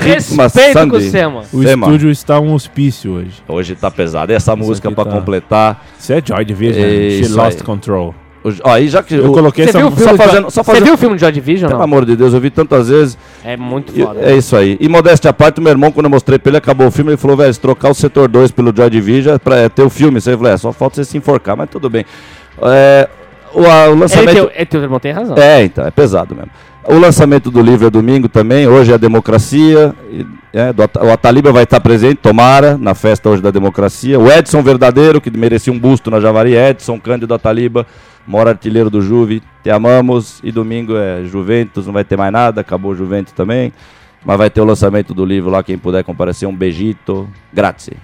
[0.00, 1.00] Respeito com o.
[1.00, 1.40] Sema.
[1.52, 1.86] O Sema.
[1.86, 3.32] estúdio está um hospício hoje.
[3.48, 4.32] Hoje tá pesado.
[4.32, 5.84] E essa música pra tá- completar.
[5.98, 6.82] Isso é Joy Division.
[6.84, 7.62] She Isso Lost aí.
[7.64, 8.14] Control.
[8.44, 10.96] Ó, aí já que Eu coloquei Você essa só fazendo- só Você fazendo- viu o
[10.96, 11.84] filme de Joy Division Pelo não?
[11.84, 13.16] amor de Deus, eu vi tantas vezes.
[13.44, 14.20] É muito E- foda.
[14.20, 14.76] é isso aí.
[14.80, 17.10] E modéstia à parte, o meu irmão, quando eu mostrei pra ele, acabou o filme,
[17.10, 19.90] ele falou, velho, se trocar o setor 2 pelo Joy Division pra é, ter o
[19.90, 20.20] filme.
[20.20, 22.04] Você falou, é, só falta você se enforcar, mas tudo bem.
[22.62, 23.08] É,
[23.54, 24.34] o, a- o Ele lançamento.
[24.34, 25.36] teu, é, teu irmão tem razão.
[25.36, 26.50] É, então, é pesado mesmo.
[26.84, 29.94] O lançamento do livro é domingo também, hoje é a democracia.
[30.10, 34.18] e, é, do o Ataliba vai estar presente, tomara, na festa hoje da democracia.
[34.18, 37.86] O Edson Verdadeiro, que merecia um busto na Javari, Edson, Cândido Ataliba,
[38.26, 40.40] maior artilheiro do Juve, te amamos.
[40.42, 43.72] E domingo é Juventus, não vai ter mais nada, acabou o Juventus também.
[44.24, 47.28] Mas vai ter o lançamento do livro lá, quem puder comparecer, um beijito.
[47.52, 47.94] Grazie.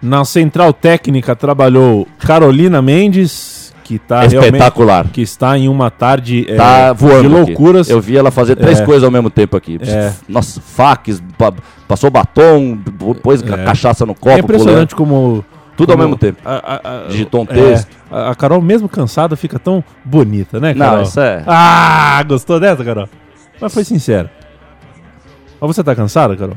[0.00, 5.06] Na central técnica trabalhou Carolina Mendes, que tá realmente Espetacular.
[5.12, 7.28] que está em uma tarde é, Tá voando.
[7.28, 7.50] de aqui.
[7.50, 7.88] loucuras.
[7.88, 8.84] Eu vi ela fazer três É.
[8.84, 9.78] coisas ao mesmo tempo aqui.
[9.80, 10.12] É.
[10.28, 11.52] Nossa, faques, pa-
[11.86, 12.76] passou batom,
[13.22, 13.64] pôs É.
[13.64, 14.38] cachaça no É copo.
[14.38, 15.44] impressionante como
[15.76, 16.38] Tudo ao mesmo tempo.
[16.44, 17.88] a- a- a- Digitou um é, texto.
[18.10, 20.96] a, a Carol, mesmo cansada, fica tão bonita, né, Carol?
[20.96, 21.42] Não, isso é.
[21.46, 23.08] Ah, gostou dessa, Carol?
[23.60, 24.28] Mas foi sincero.
[25.60, 26.56] Mas você tá cansada, Carol?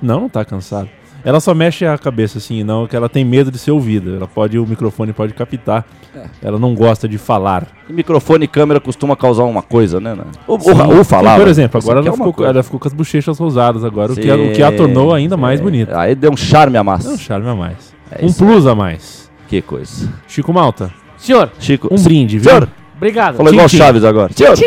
[0.00, 0.88] Não, não tá cansada.
[1.24, 4.10] Ela só mexe a cabeça assim, não, que ela tem medo de ser ouvida.
[4.16, 5.84] Ela pode, o microfone pode captar.
[6.14, 6.24] É.
[6.42, 7.64] Ela não gosta de falar.
[7.88, 10.16] E microfone e câmera costuma causar uma coisa, né?
[10.16, 10.24] né?
[10.48, 10.72] O, Sim.
[10.72, 11.38] o, o falar.
[11.38, 14.12] Por exemplo, isso agora ela, é uma ficou, ela ficou com as bochechas rosadas agora,
[14.12, 15.62] o que, a- o que a tornou ainda mais é.
[15.62, 15.96] bonita.
[16.00, 17.08] Aí deu um charme a massa.
[17.08, 17.94] É um charme a mais.
[18.18, 19.30] É um plus a mais.
[19.48, 20.12] Que coisa.
[20.26, 21.88] Chico Malta, Senhor, Chico.
[21.90, 22.50] um brinde, viu?
[22.50, 23.36] Senhor, obrigado.
[23.36, 24.32] falou igual Tchim, Chaves agora.
[24.32, 24.56] Senhor.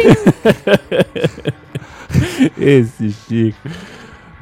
[2.57, 3.57] Esse Chico.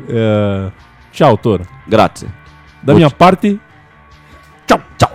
[0.10, 0.72] É,
[1.12, 1.66] Tchau, Toro.
[1.88, 2.28] Grazie.
[2.82, 3.60] Da minha parte,
[4.68, 5.12] Tchau, tchau.